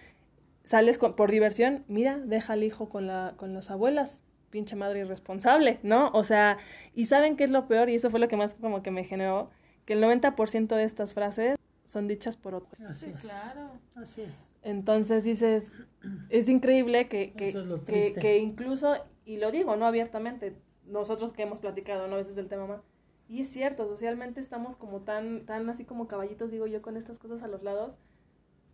[0.64, 5.00] Sales con- por diversión, mira, deja al hijo con, la, con las abuelas, pinche madre
[5.00, 6.10] irresponsable, ¿no?
[6.12, 6.58] O sea,
[6.94, 9.04] y saben qué es lo peor, y eso fue lo que más como que me
[9.04, 9.50] generó,
[9.84, 12.82] que el 90% de estas frases son dichas por otros.
[12.84, 13.20] Así Sí, es.
[13.22, 13.70] claro.
[13.94, 14.34] Así es.
[14.62, 15.72] Entonces dices,
[16.28, 17.48] es increíble que, que,
[17.86, 18.94] es que, incluso,
[19.24, 19.86] y lo digo, ¿no?
[19.86, 20.54] Abiertamente,
[20.86, 22.14] nosotros que hemos platicado, ¿no?
[22.14, 22.80] A veces del tema más.
[23.28, 27.18] Y es cierto, socialmente estamos como tan, tan así como caballitos, digo yo, con estas
[27.18, 27.96] cosas a los lados.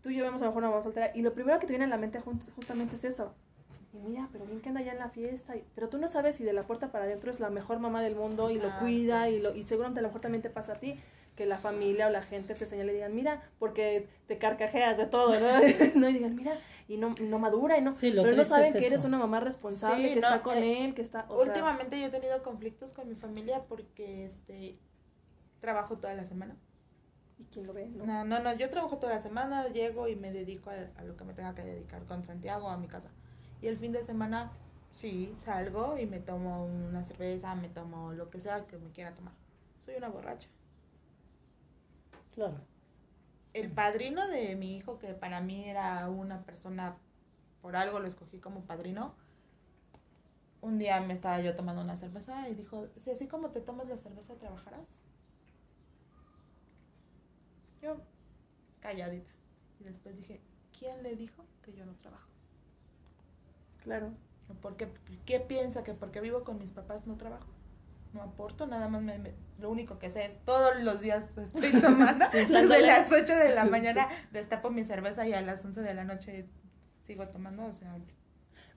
[0.01, 1.73] Tú y yo vemos a lo mejor una mamá soltera y lo primero que te
[1.73, 3.35] viene a la mente justamente es eso.
[3.93, 5.55] Y mira, pero bien que anda ya en la fiesta.
[5.75, 8.17] pero tú no sabes si de la puerta para adentro es la mejor mamá del
[8.17, 10.81] mundo y lo cuida y, lo, y seguramente a lo mejor también te pasa a
[10.81, 10.97] ti.
[11.37, 15.07] Que la familia o la gente te señale y digan, mira, porque te carcajeas de
[15.07, 15.59] todo, ¿no?
[15.97, 17.95] no y digan, mira, y no, no madura y no.
[17.95, 20.43] Sí, lo pero no saben es que eres una mamá responsable, Sí, que no, está
[20.43, 21.27] con eh, él, que está.
[21.29, 24.79] o sea, Últimamente yo he tenido conflictos con mi familia porque este
[25.61, 26.57] trabajo toda la semana.
[27.39, 27.89] ¿Y quién lo ve?
[27.89, 28.05] No.
[28.05, 31.17] No, no, no, yo trabajo toda la semana, llego y me dedico a, a lo
[31.17, 33.09] que me tenga que dedicar con Santiago a mi casa.
[33.61, 34.53] Y el fin de semana
[34.93, 39.15] sí, salgo y me tomo una cerveza, me tomo lo que sea que me quiera
[39.15, 39.33] tomar.
[39.85, 40.49] Soy una borracha.
[42.35, 42.67] Claro.
[43.55, 46.99] El padrino de mi hijo, que para mí era una persona,
[47.63, 49.17] por algo lo escogí como padrino,
[50.63, 53.89] un día me estaba yo tomando una cerveza y dijo, si así como te tomas
[53.89, 55.01] la cerveza, ¿trabajarás?
[57.81, 58.09] Yo,
[58.81, 59.33] calladita.
[59.81, 60.45] Y después dije,
[60.79, 62.33] ¿quién le dijo que yo no trabajo?
[63.79, 64.19] Claro.
[64.61, 64.93] ¿Por qué,
[65.25, 67.54] qué piensa que porque vivo con mis papás no trabajo?
[68.15, 71.73] No aporto, nada más me, me- lo único que sé es todos los días estoy
[71.81, 75.95] tomando desde las 8 de la mañana destapo mi cerveza y a las 11 de
[75.95, 76.47] la noche
[77.07, 77.97] sigo tomando, o sea,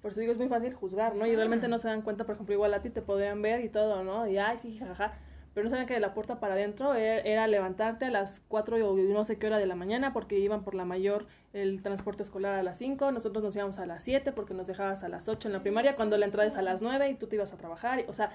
[0.01, 1.25] Por eso digo, es muy fácil juzgar, ¿no?
[1.25, 3.69] Y realmente no se dan cuenta, por ejemplo, igual a ti te podrían ver y
[3.69, 4.27] todo, ¿no?
[4.27, 5.13] Y, ay, sí, jajaja.
[5.53, 8.77] Pero no saben que de la puerta para adentro era, era levantarte a las 4
[8.91, 12.21] o no sé qué hora de la mañana porque iban por la mayor el transporte
[12.21, 15.27] escolar a las 5, nosotros nos íbamos a las 7 porque nos dejabas a las
[15.27, 17.53] 8 en la primaria, cuando la entrada es a las 9 y tú te ibas
[17.53, 18.03] a trabajar.
[18.07, 18.31] o sea,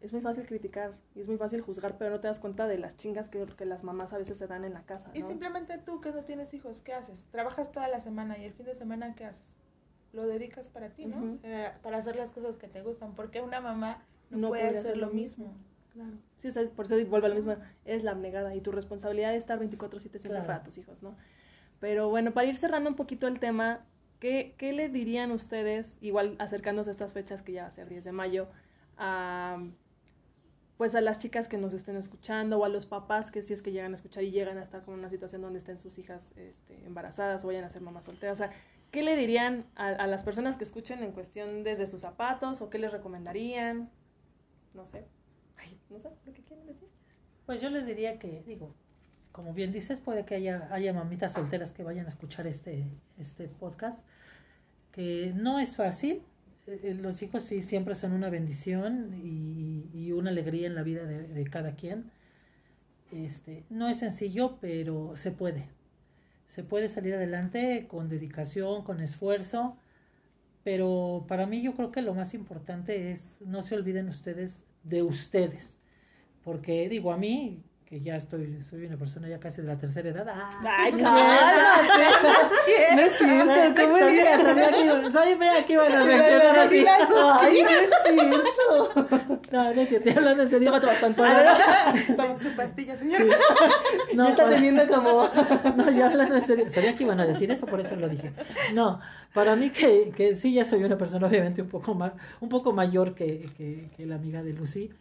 [0.00, 2.78] es muy fácil criticar y es muy fácil juzgar, pero no te das cuenta de
[2.78, 5.28] las chingas que, que las mamás a veces se dan en la casa, y ¿no?
[5.28, 7.24] simplemente tú que no tienes hijos, ¿qué haces?
[7.30, 9.56] Trabajas toda la semana y el fin de semana, ¿qué haces?
[10.12, 11.18] Lo dedicas para ti, ¿no?
[11.18, 11.38] Ujú.
[11.42, 14.80] Eh, Para hacer las cosas que te gustan, porque una mamá no, No puede podría
[14.80, 15.54] hacer lo mismo.
[15.92, 16.12] Claro.
[16.36, 18.72] Sí, o sea, es- por eso vuelve a lo mismo, es la abnegada y tu
[18.72, 20.46] responsabilidad es estar 24/7 siempre Claro.
[20.46, 21.16] para tus hijos, ¿no?
[21.80, 23.84] Pero bueno, para ir cerrando un poquito el tema,
[24.18, 27.88] ¿qué, ¿qué le dirían ustedes, igual acercándose a estas fechas que ya va a ser
[27.88, 28.48] 10 de mayo,
[28.98, 29.58] a,
[30.80, 33.60] pues a las chicas que nos estén escuchando o a los papás que si es
[33.60, 36.32] que llegan a escuchar y llegan a estar con una situación donde estén sus hijas
[36.36, 38.42] este, embarazadas o vayan a ser mamás solteras?
[38.90, 42.70] ¿qué le dirían a, a las personas que escuchen en cuestión desde sus zapatos o
[42.70, 43.90] qué les recomendarían?
[44.72, 45.06] No sé.
[45.58, 46.88] Ay, no sé lo que quieren decir.
[47.44, 48.74] Pues yo les diría que, digo,
[49.32, 52.86] como bien dices, puede que haya, haya mamitas solteras que vayan a escuchar este,
[53.18, 54.08] este podcast,
[54.92, 56.22] que no es fácil.
[56.70, 61.04] Eh, eh, Los hijos sí siempre son una bendición y, una alegría en la vida
[61.04, 62.10] de, de cada quien.
[63.12, 65.68] Este, no es sencillo, pero se puede.
[66.46, 69.76] Se puede salir adelante con dedicación, con esfuerzo,
[70.64, 75.02] pero para mí yo creo que lo más importante es no se olviden ustedes de
[75.02, 75.80] ustedes.
[76.44, 80.10] Porque digo, a mí, que ya estoy, soy una persona ya casi de la tercera
[80.10, 80.24] edad.
[80.28, 80.48] ¡ah!
[80.78, 81.12] Ay, no.
[82.94, 86.58] No es cierto, ¿cómo es que sabía que iba- soy vea que iban a reaccionar
[86.60, 86.84] así?
[87.40, 88.92] Ay, no es cierto.
[89.50, 90.70] No, no es cierto, estoy hablando en serio.
[92.16, 93.22] Toma su pastilla, señor.
[94.14, 95.28] No, Ya está para- teniendo como...
[95.76, 96.66] No, ya hablando en serio.
[96.70, 98.30] Sabía que iban a decir eso, por eso lo dije.
[98.72, 99.00] No,
[99.34, 102.72] para mí que, que sí, ya soy una persona obviamente un poco más, un poco
[102.72, 104.92] mayor que, que, que la amiga de Lucy.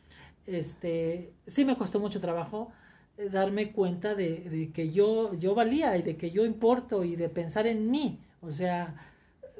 [0.49, 2.71] Este, sí me costó mucho trabajo
[3.17, 7.15] eh, darme cuenta de, de que yo, yo valía y de que yo importo y
[7.15, 8.19] de pensar en mí.
[8.41, 8.95] O sea,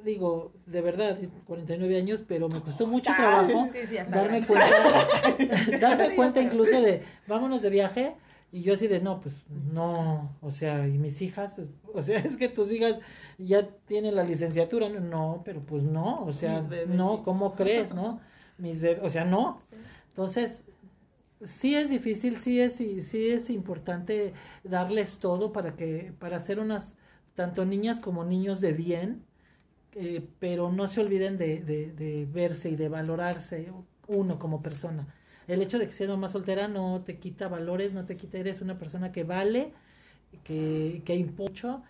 [0.04, 5.80] digo, de verdad, 49 años, pero me costó mucho trabajo Sí, sí, hasta darme cuenta,
[5.80, 8.16] darme cuenta incluso de vámonos de viaje
[8.52, 11.62] y yo así de no, pues no, o sea, y mis hijas,
[11.94, 13.00] o sea, es que tus hijas
[13.38, 17.24] ya tienen la licenciatura, no, no, pero pues no, o sea, no.
[17.24, 18.20] ¿cómo crees, no?
[18.58, 19.62] Mis bebés, o sea, no.
[20.10, 20.66] Entonces,
[21.44, 24.34] sí es difícil, sí es, sí, es importante
[24.64, 26.98] darles todo para que, para ser unas,
[27.36, 29.24] tanto niñas como niños de bien,
[29.94, 33.72] eh, pero no se olviden de, de, de verse y de valorarse
[34.08, 35.08] uno como persona.
[35.48, 38.62] El hecho de que seas mamá soltera no te quita valores, no te quita, eres
[38.62, 39.74] una persona que vale,
[40.44, 41.84] que, que impucho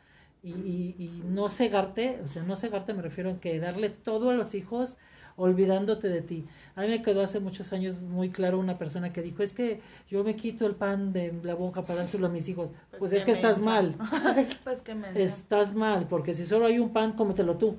[0.43, 4.29] y, y, y no cegarte, o sea, no cegarte me refiero a que darle todo
[4.29, 4.97] a los hijos
[5.39, 6.45] olvidándote de ti.
[6.75, 9.81] A mí me quedó hace muchos años muy claro una persona que dijo, es que
[10.09, 12.69] yo me quito el pan de la boca para dárselo a mis hijos.
[12.97, 13.95] Pues, es qué que estás mal.
[14.63, 15.19] Pues que mensa.
[15.19, 17.77] estás mal, porque si solo hay un pan, cómetelo tú.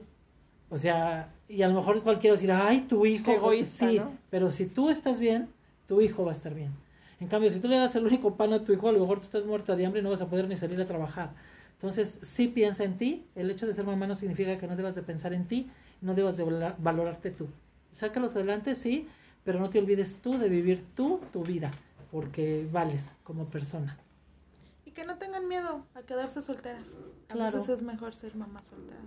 [0.70, 3.24] O sea, y a lo mejor cualquiera va a decir, ay, tu hijo.
[3.24, 4.12] Qué egoísta, sí, ¿no?
[4.30, 5.48] pero si tú estás bien,
[5.86, 6.72] tu hijo va a estar bien.
[7.20, 9.18] En cambio, si tú le das el único pan a tu hijo, a lo mejor
[9.18, 11.30] tú estás muerta de hambre y no vas a poder ni salir a trabajar.
[11.80, 13.24] Entonces, sí piensa en ti.
[13.34, 15.70] El hecho de ser mamá no significa que no debas de pensar en ti,
[16.02, 16.44] no debas de
[16.78, 17.48] valorarte tú.
[17.90, 19.08] Sácalos adelante, sí,
[19.44, 21.70] pero no te olvides tú de vivir tú tu vida,
[22.12, 23.96] porque vales como persona.
[24.84, 26.84] Y que no tengan miedo a quedarse solteras.
[27.30, 27.56] A Claro.
[27.58, 29.00] veces es mejor ser mamá soltera.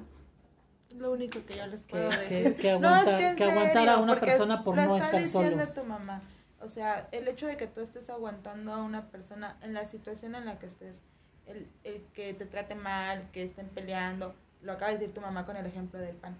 [0.97, 2.57] Lo único que yo les puedo que, decir.
[2.57, 5.75] que aguantar, es que en que aguantar a una persona por no estar diciendo solos.
[5.75, 6.21] tu mamá.
[6.59, 10.33] O sea, el hecho de que tú estés aguantando a una persona en la situación
[10.35, 11.01] en la que estés,
[11.47, 15.45] el, el que te trate mal, que estén peleando, lo acaba de decir tu mamá
[15.45, 16.37] con el ejemplo del pan.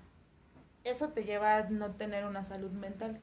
[0.83, 3.21] Eso te lleva a no tener una salud mental.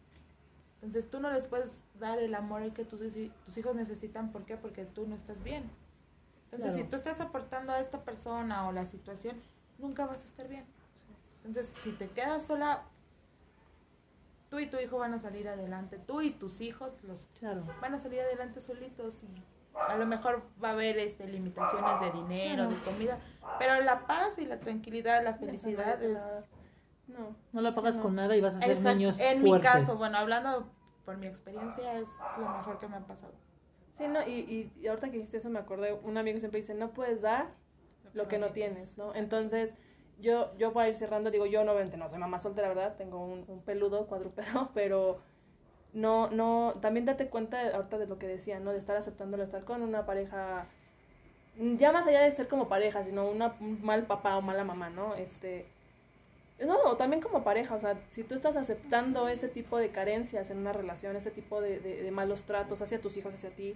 [0.83, 3.01] Entonces tú no les puedes dar el amor que tus,
[3.45, 4.33] tus hijos necesitan.
[4.33, 4.57] ¿Por qué?
[4.57, 5.71] Porque tú no estás bien.
[6.47, 6.85] Entonces, Claro.
[6.85, 9.37] si tú estás soportando a esta persona o la situación,
[9.79, 10.65] nunca vas a estar bien.
[11.45, 12.83] Entonces, si te quedas sola,
[14.49, 15.99] tú y tu hijo van a salir adelante.
[15.99, 17.63] Tú y tus hijos los Claro.
[17.81, 19.29] van a salir adelante solitos y
[19.75, 22.71] a lo mejor va a haber este limitaciones de dinero, Claro.
[22.71, 23.19] de comida,
[23.59, 26.19] pero la paz y la tranquilidad, la felicidad es
[27.09, 27.35] No.
[27.53, 28.03] No la pagas Sí, no.
[28.05, 28.97] con nada y vas a ser Exacto.
[28.99, 29.75] niños en fuertes.
[29.75, 30.71] mi caso, bueno, hablando
[31.05, 32.09] por mi experiencia es
[32.39, 33.33] lo mejor que me ha pasado.
[33.95, 36.75] Sí, no, y, y, y ahorita que dijiste eso me acordé, un amigo siempre dice,
[36.75, 37.49] no puedes dar
[38.15, 39.15] lo que no tienes, ¿no?
[39.15, 39.75] Entonces,
[40.21, 42.97] yo, yo para ir cerrando, digo, yo no, no soy mamá soltera, ¿verdad?
[42.97, 45.19] Tengo un, un peludo cuadrúpedo, pero
[45.93, 48.73] no, no, también date cuenta ahorita de lo que decía, ¿no?
[48.73, 50.67] De estar aceptándolo, estar con una pareja,
[51.57, 54.89] ya más allá de ser como pareja, sino una, un mal papá o mala mamá,
[54.91, 55.15] ¿no?
[55.17, 55.67] Este,
[56.65, 60.59] no, también como pareja, o sea, si tú estás aceptando ese tipo de carencias en
[60.59, 63.75] una relación, ese tipo de, de- de malos tratos hacia tus hijos, hacia ti,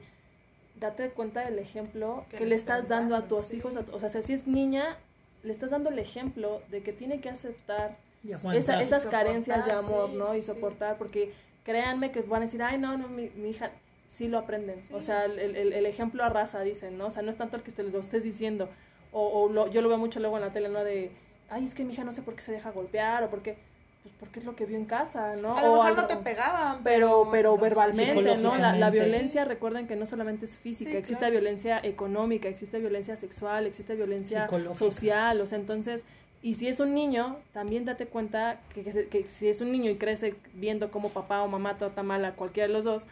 [0.79, 3.57] date cuenta del ejemplo Que que, le estás dando a tus sí.
[3.57, 4.99] hijos, a o sea, si es niña,
[5.43, 8.83] le estás dando el ejemplo de que tiene que aceptar Y esa- aguantar.
[8.83, 10.33] esas Soportar, carencias de amor, sí, ¿no?
[10.33, 10.47] sí, y sí.
[10.47, 11.33] soportar, porque
[11.65, 13.71] créanme que van a decir, ay, no, no, mi, mi hija,
[14.09, 14.81] sí lo aprenden.
[14.93, 17.07] O sea, el, el, el ejemplo arrasa, dicen, ¿no?
[17.07, 18.69] O sea, no es tanto el que te lo estés diciendo,
[19.13, 20.85] o, o lo- yo lo veo mucho luego en la tele, ¿no?
[20.85, 21.11] De,
[21.51, 23.57] ay, es que mi hija no sé por qué se deja golpear, o por qué,
[24.03, 25.57] pues porque es lo que vio en casa, ¿no?
[25.57, 28.57] A lo mejor algo- no te pegaban, pero pero verbalmente, ¿no?
[28.57, 31.33] La, la violencia, recuerden que no solamente es física, Sí, existe claro.
[31.33, 34.79] violencia económica, existe violencia sexual, existe violencia Psicológica.
[34.79, 36.05] social, o sea, entonces
[36.45, 39.97] Y si es un niño, también date cuenta que, que si es un niño y
[39.97, 43.07] crece viendo cómo papá o mamá trata mal a cualquiera de los dos,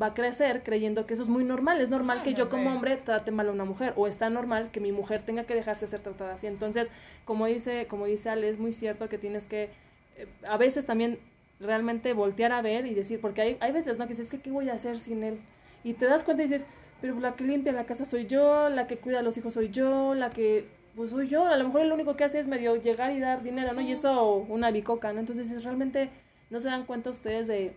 [0.00, 1.82] va a crecer creyendo que eso es muy normal.
[1.82, 4.80] Es normal que yo como hombre trate mal a una mujer o está normal que
[4.80, 6.46] mi mujer tenga que dejarse ser tratada así.
[6.46, 6.90] Entonces,
[7.26, 9.68] como dice, como dice Ale, es muy cierto que tienes que
[10.16, 11.18] eh, a veces también
[11.60, 14.06] realmente voltear a ver y decir, porque hay, hay veces, ¿no?
[14.06, 15.40] Que dices, es que ¿qué voy a hacer sin él?
[15.84, 16.64] Y te das cuenta y dices,
[17.02, 19.68] pero la que limpia la casa soy yo, la que cuida a los hijos soy
[19.68, 22.76] yo, la que, pues soy yo, a lo mejor lo único que hace es medio
[22.76, 23.80] llegar y dar dinero, ¿no?
[23.80, 25.20] Y eso una bicoca, ¿no?
[25.20, 26.10] Entonces es realmente
[26.50, 27.74] no se dan cuenta ustedes de,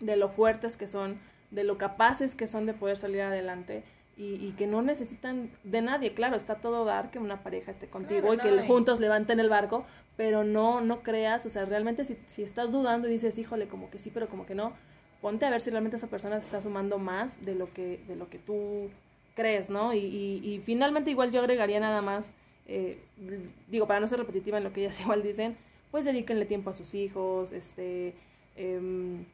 [0.00, 3.84] de lo fuertes que son, de lo capaces que son de poder salir adelante.
[4.18, 7.86] Y, y que no necesitan de nadie, claro, está todo dar que una pareja esté
[7.86, 9.84] contigo Claro, y que no, juntos levanten el barco,
[10.16, 13.90] pero no, no creas, o sea, realmente si, si estás dudando y dices, híjole, como
[13.90, 14.72] que sí, pero como que no,
[15.20, 18.16] ponte a ver si realmente esa persona te está sumando más de lo que, de
[18.16, 18.88] lo que tú
[19.34, 19.92] crees, ¿no?
[19.92, 22.32] Y, y, y finalmente igual yo agregaría nada más,
[22.68, 22.98] eh,
[23.68, 25.56] digo, para no ser repetitiva en lo que ellas igual dicen,
[25.90, 28.14] pues dedíquenle tiempo a sus hijos, este,
[28.56, 29.24] em,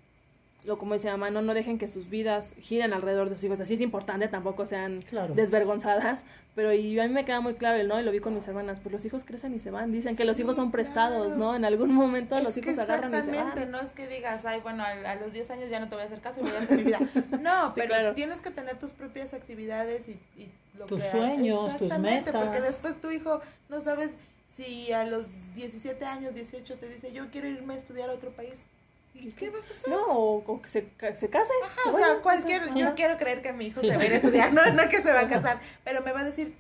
[0.69, 3.61] o como dice mamá, no, no dejen que sus vidas giren alrededor de sus hijos,
[3.61, 5.35] así es importante, tampoco sean Claro.
[5.35, 6.23] desvergonzadas,
[6.55, 7.99] pero y a mí me queda muy claro, el ¿no?
[8.01, 10.25] Y lo vi con mis hermanas, pues los hijos crecen y se van, dicen que
[10.25, 11.37] los hijos son prestados, claro.
[11.41, 11.57] ¿no?
[11.57, 13.71] En algún momento Es los hijos agarran y se exactamente, van.
[13.73, 16.05] no es que digas, ay, bueno, a, a los 10 años ya no te voy
[16.05, 16.99] a hacer caso y voy a hacer mi vida.
[17.41, 18.15] No, Sí, pero claro.
[18.15, 20.49] tienes que tener tus propias actividades y, y
[20.79, 22.63] lo Tus que sueños, tus Exactamente, porque metas.
[22.69, 24.11] después tu hijo no sabes
[24.57, 28.31] si a los 17 años, 18 te dice, yo quiero irme a estudiar a otro
[28.31, 28.61] país.
[29.15, 29.89] ¿Y qué vas a hacer?
[29.91, 30.81] No, o, o que se,
[31.15, 31.53] se case.
[31.65, 32.95] Ajá, se o sea, cualquier, yo ajá.
[32.95, 33.89] quiero creer que mi hijo Sí.
[33.89, 36.13] se va a ir a estudiar, no, no que se va a casar, pero me
[36.13, 36.55] va a decir,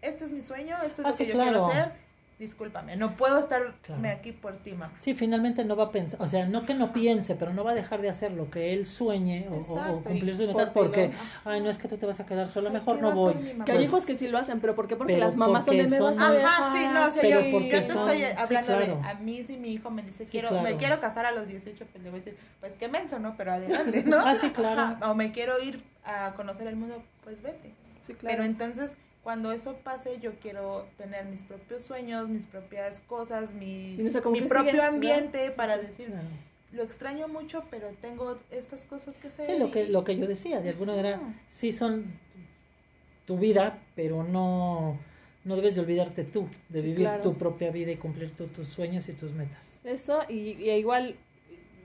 [0.00, 1.66] este es mi sueño, esto es Ah, lo sí, que yo quiero claro.
[1.66, 1.92] hacer,
[2.38, 4.08] discúlpame, no puedo estarme Claro.
[4.08, 4.92] aquí por ti, mamá.
[4.98, 7.72] Sí, finalmente no va a pensar, o sea, no que no piense, pero no va
[7.72, 10.70] a dejar de hacer lo que él sueñe o- o, o Exacto, cumplir sus metas
[10.70, 11.14] por porque, ¿no?
[11.50, 13.34] ay, no es que tú te vas a quedar sola, mejor ¿qué no voy.
[13.34, 14.94] Que hay Pues, hijos que sí lo hacen, pero ¿por qué?
[14.96, 16.62] Porque pero las mamás son de porque me vas a son- dejar.
[16.62, 18.86] Ajá, sí, no, o sea, Pero yo, yo te son- estoy sí, hablando claro.
[19.02, 20.62] de a mí si mi hijo me dice Sí, quiero claro.
[20.62, 23.36] me quiero casar a los 18, pues le voy a decir, pues qué menso, ¿no?
[23.36, 24.16] Pero adelante, ¿no?
[24.26, 24.80] Ah, sí, claro.
[24.80, 27.74] Ajá, O me quiero ir a conocer el mundo, pues vete.
[28.06, 28.36] Sí, claro.
[28.36, 28.92] Pero entonces,
[29.22, 34.10] cuando eso pase, yo quiero tener mis propios sueños, mis propias cosas, mi, Y no
[34.10, 36.12] sé, como mi propio sigue, ambiente para decir,
[36.72, 39.46] lo extraño mucho, pero tengo estas cosas que hacer.
[39.46, 42.06] Sí, lo que, y- lo que yo decía, de alguna manera, sí son
[43.26, 44.98] tu vida, pero no,
[45.44, 47.22] no debes de olvidarte tú, de Sí, vivir claro.
[47.22, 49.66] tu propia vida y cumplir tu- tus sueños y tus metas.
[49.84, 51.16] Eso, y, y igual,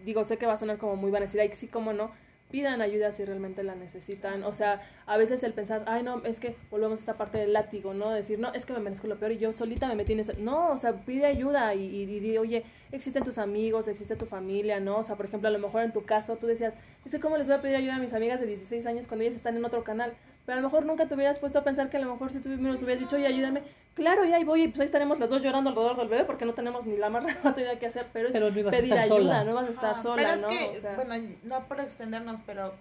[0.05, 2.11] digo, sé que va a sonar como muy van a decir, ay, sí, cómo no,
[2.53, 4.43] pidan ayuda si realmente la necesitan.
[4.43, 7.51] O sea, a veces el pensar, ay, no, es que volvemos a esta parte del
[7.51, 8.11] látigo, ¿no?
[8.11, 10.33] Decir, no, es que me merezco lo peor y yo solita me metí en esta.
[10.33, 14.79] No, o sea, pide ayuda y, y, di, oye, existen tus amigos, existe tu familia,
[14.79, 14.97] ¿no?
[14.97, 16.75] O sea, por ejemplo, a lo mejor en tu caso tú decías,
[17.19, 19.57] ¿cómo les voy a pedir ayuda a mis amigas de 16 años cuando ellas están
[19.57, 20.13] en otro canal?
[20.45, 22.39] Pero a lo mejor nunca te hubieras puesto a pensar que a lo mejor si
[22.41, 23.63] tú me hubieras dicho, oye, ayúdame.
[23.93, 26.45] Claro, y ahí voy, y pues ahí estaremos las dos llorando alrededor del bebé porque
[26.45, 29.43] no tenemos ni la más remota idea qué hacer, pero es Pero pedir ayuda, sola.
[29.45, 30.47] no vas a estar Ajá, sola, pero es ¿no?
[30.49, 32.73] que, O sea, bueno, no por extendernos, pero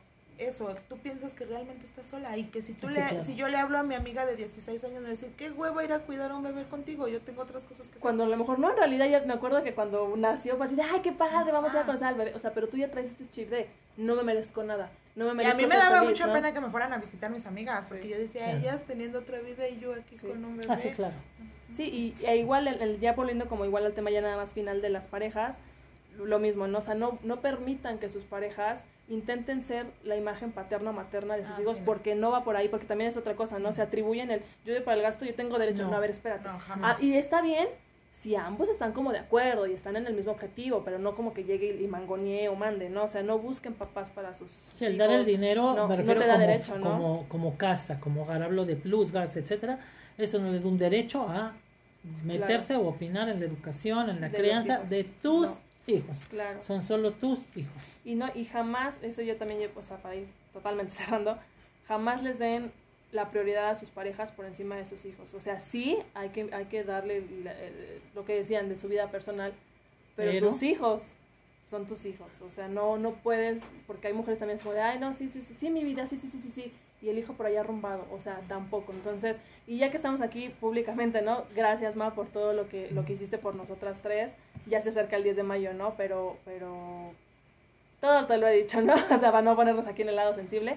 [0.48, 3.24] eso, tú piensas que realmente estás sola y que si tú Sí, le, claro.
[3.24, 5.50] si yo le hablo a mi amiga de 16 años me va a decir, qué
[5.50, 8.00] huevo ir a cuidar a un bebé contigo, yo tengo otras cosas que hacer.
[8.00, 10.74] cuando a lo mejor no, en realidad ya me acuerdo que cuando nació fue así
[10.74, 12.34] de, ay, qué padre, vamos a ir a conocer al bebé.
[12.34, 15.28] O sea, pero tú ya traes este chip de, no me merezco nada, no me
[15.42, 16.32] Y a merezco mí me daba feliz", mucha ¿no?
[16.32, 18.08] pena que me fueran a visitar mis amigas, porque Sí.
[18.08, 18.58] yo decía, Claro.
[18.60, 20.26] ellas teniendo otra vida y yo aquí Sí.
[20.26, 20.72] con un bebé.
[20.72, 21.14] Ah, sí, claro.
[21.74, 21.84] Sí,
[22.20, 24.82] y e igual, el, el- ya volviendo como igual al tema ya nada más final
[24.82, 25.56] de las parejas,
[26.18, 26.78] lo mismo, ¿no?
[26.78, 31.36] O sea, no, no permitan que sus parejas intenten ser la imagen paterna o materna
[31.36, 31.86] de sus Ah, hijos sí, no.
[31.86, 33.72] porque no va por ahí, porque también es otra cosa, ¿no?
[33.72, 35.90] Se atribuyen el, yo doy para el gasto, yo tengo derecho, No.
[35.90, 36.48] no, a ver, espérate.
[36.48, 36.96] No, jamás.
[36.98, 37.68] Ah, y está bien
[38.20, 41.34] si ambos están como de acuerdo y están en el mismo objetivo, pero no como
[41.34, 43.04] que llegue y mangonee o mande, ¿no?
[43.04, 45.08] O sea, no busquen papás para sus Sí, el hijos.
[45.08, 46.84] dar el dinero, no- me no refiero te da como, derecho, ¿no?
[46.92, 49.78] como, como casa, como hogar, hablo de plus, gas, etcétera.
[50.16, 51.54] Eso no le da un derecho a
[52.24, 55.56] meterse o opinar en la educación, en la De crianza de tus No.
[55.86, 56.18] Hijos.
[56.30, 56.60] Claro.
[56.62, 57.82] Son solo tus hijos.
[58.04, 61.38] Y no, y jamás, eso yo también, o sea, para ir totalmente cerrando,
[61.86, 62.72] jamás les den
[63.12, 65.34] la prioridad a sus parejas por encima de sus hijos.
[65.34, 68.88] O sea, sí hay que, hay que darle la- el- lo que decían de su
[68.88, 69.52] vida personal,
[70.16, 71.02] pero, Pero- tus hijos
[71.68, 72.28] son tus hijos.
[72.40, 75.42] O sea, no, no puedes, porque hay mujeres también como de, ay, no, sí, sí,
[75.46, 76.72] sí, sí, mi vida, sí, sí, sí, sí, sí.
[77.02, 78.92] Y el hijo por allá arrumbado, o sea, tampoco.
[78.92, 81.44] Entonces, y ya que estamos aquí públicamente, ¿no?
[81.54, 84.32] Gracias, Ma, por todo lo que, lo que hiciste por nosotras tres.
[84.66, 85.94] Ya se acerca el 10 de mayo, ¿no?
[85.96, 87.12] Pero, pero
[88.00, 88.94] todo te lo he dicho, ¿no?
[89.14, 90.74] O sea, para no ponernos aquí en el lado sensible,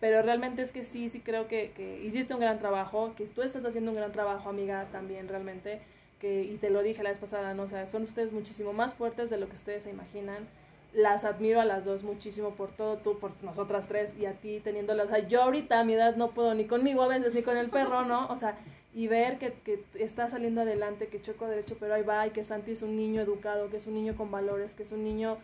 [0.00, 3.42] pero realmente es que sí, sí creo que, que hiciste un gran trabajo, que tú
[3.42, 5.80] estás haciendo un gran trabajo, amiga, también realmente,
[6.20, 7.64] que, y te lo dije la vez pasada, ¿no?
[7.64, 10.46] O sea, son ustedes muchísimo más fuertes de lo que ustedes se imaginan.
[10.92, 14.60] Las admiro a las dos muchísimo por todo, tú, por nosotras tres, y a ti
[14.60, 15.06] teniéndolas.
[15.06, 17.56] O sea, yo ahorita a mi edad no puedo ni conmigo a veces, ni con
[17.56, 18.28] el perro, ¿no?
[18.28, 18.56] O sea,
[18.94, 22.44] y ver que, que está saliendo adelante, que Choco derecho, pero ahí va, y que
[22.44, 25.36] Santi es un niño educado, que es un niño con valores, que es un niño,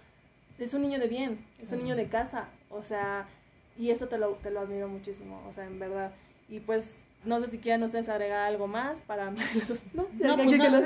[0.58, 3.28] es un niño de bien, es un niño de casa, o sea,
[3.78, 6.12] y eso te lo, te lo admiro muchísimo, o sea, en verdad.
[6.48, 9.30] Y pues no sé si quieren ustedes agregar algo más para...
[9.30, 9.36] no,
[9.94, 10.82] No, pues que- no, los-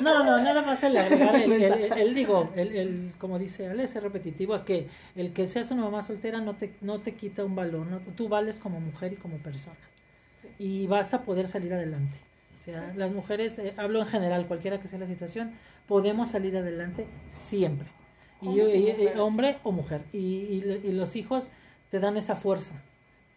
[0.00, 3.38] no, no, no, nada más el agregar el, el, el- el digo, el, el, como
[3.38, 7.00] dice Ale, es repetitivo a que el que seas una mamá soltera no te, no
[7.00, 9.76] te quita un valor, no, tú vales como mujer y como persona
[10.42, 10.48] Sí.
[10.58, 12.18] y vas a poder salir adelante.
[12.54, 15.52] O sea, las mujeres, eh, hablo en general, cualquiera que sea la situación,
[15.86, 17.88] podemos salir adelante siempre.
[18.42, 19.16] Y, Hombres y mujeres.
[19.18, 20.02] hombre o mujer.
[20.12, 21.44] Y, y- y los hijos
[21.90, 22.74] te dan esa fuerza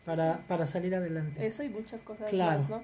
[0.06, 1.46] para, para salir adelante.
[1.46, 2.60] Eso y muchas cosas Claro.
[2.62, 2.84] más, ¿no?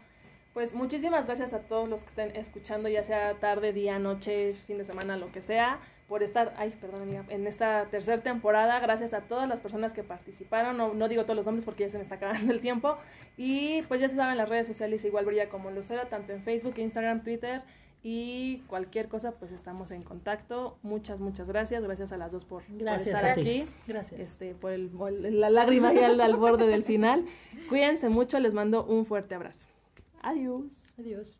[0.53, 4.77] Pues muchísimas gracias a todos los que estén escuchando, ya sea tarde, día, noche, fin
[4.77, 8.79] de semana, lo que sea, por estar, ay, perdón amiga, en esta tercera temporada.
[8.79, 10.77] Gracias a todas las personas que participaron.
[10.77, 12.97] No, no digo todos los nombres porque ya se me está acabando el tiempo.
[13.35, 16.75] Y pues ya se saben las redes sociales, igual brilla como Lucero, tanto en Facebook,
[16.77, 17.61] Instagram, Twitter.
[18.07, 20.77] Y cualquier cosa, pues estamos en contacto.
[20.83, 21.83] Muchas, muchas gracias.
[21.83, 24.21] Gracias a las dos por, estar aquí Gracias.
[24.21, 27.25] este, por el, por la lágrima ya al, al borde del final.
[27.67, 29.69] Cuídense mucho, les mando un fuerte abrazo.
[30.21, 30.93] Adiós.
[30.99, 31.39] Adiós.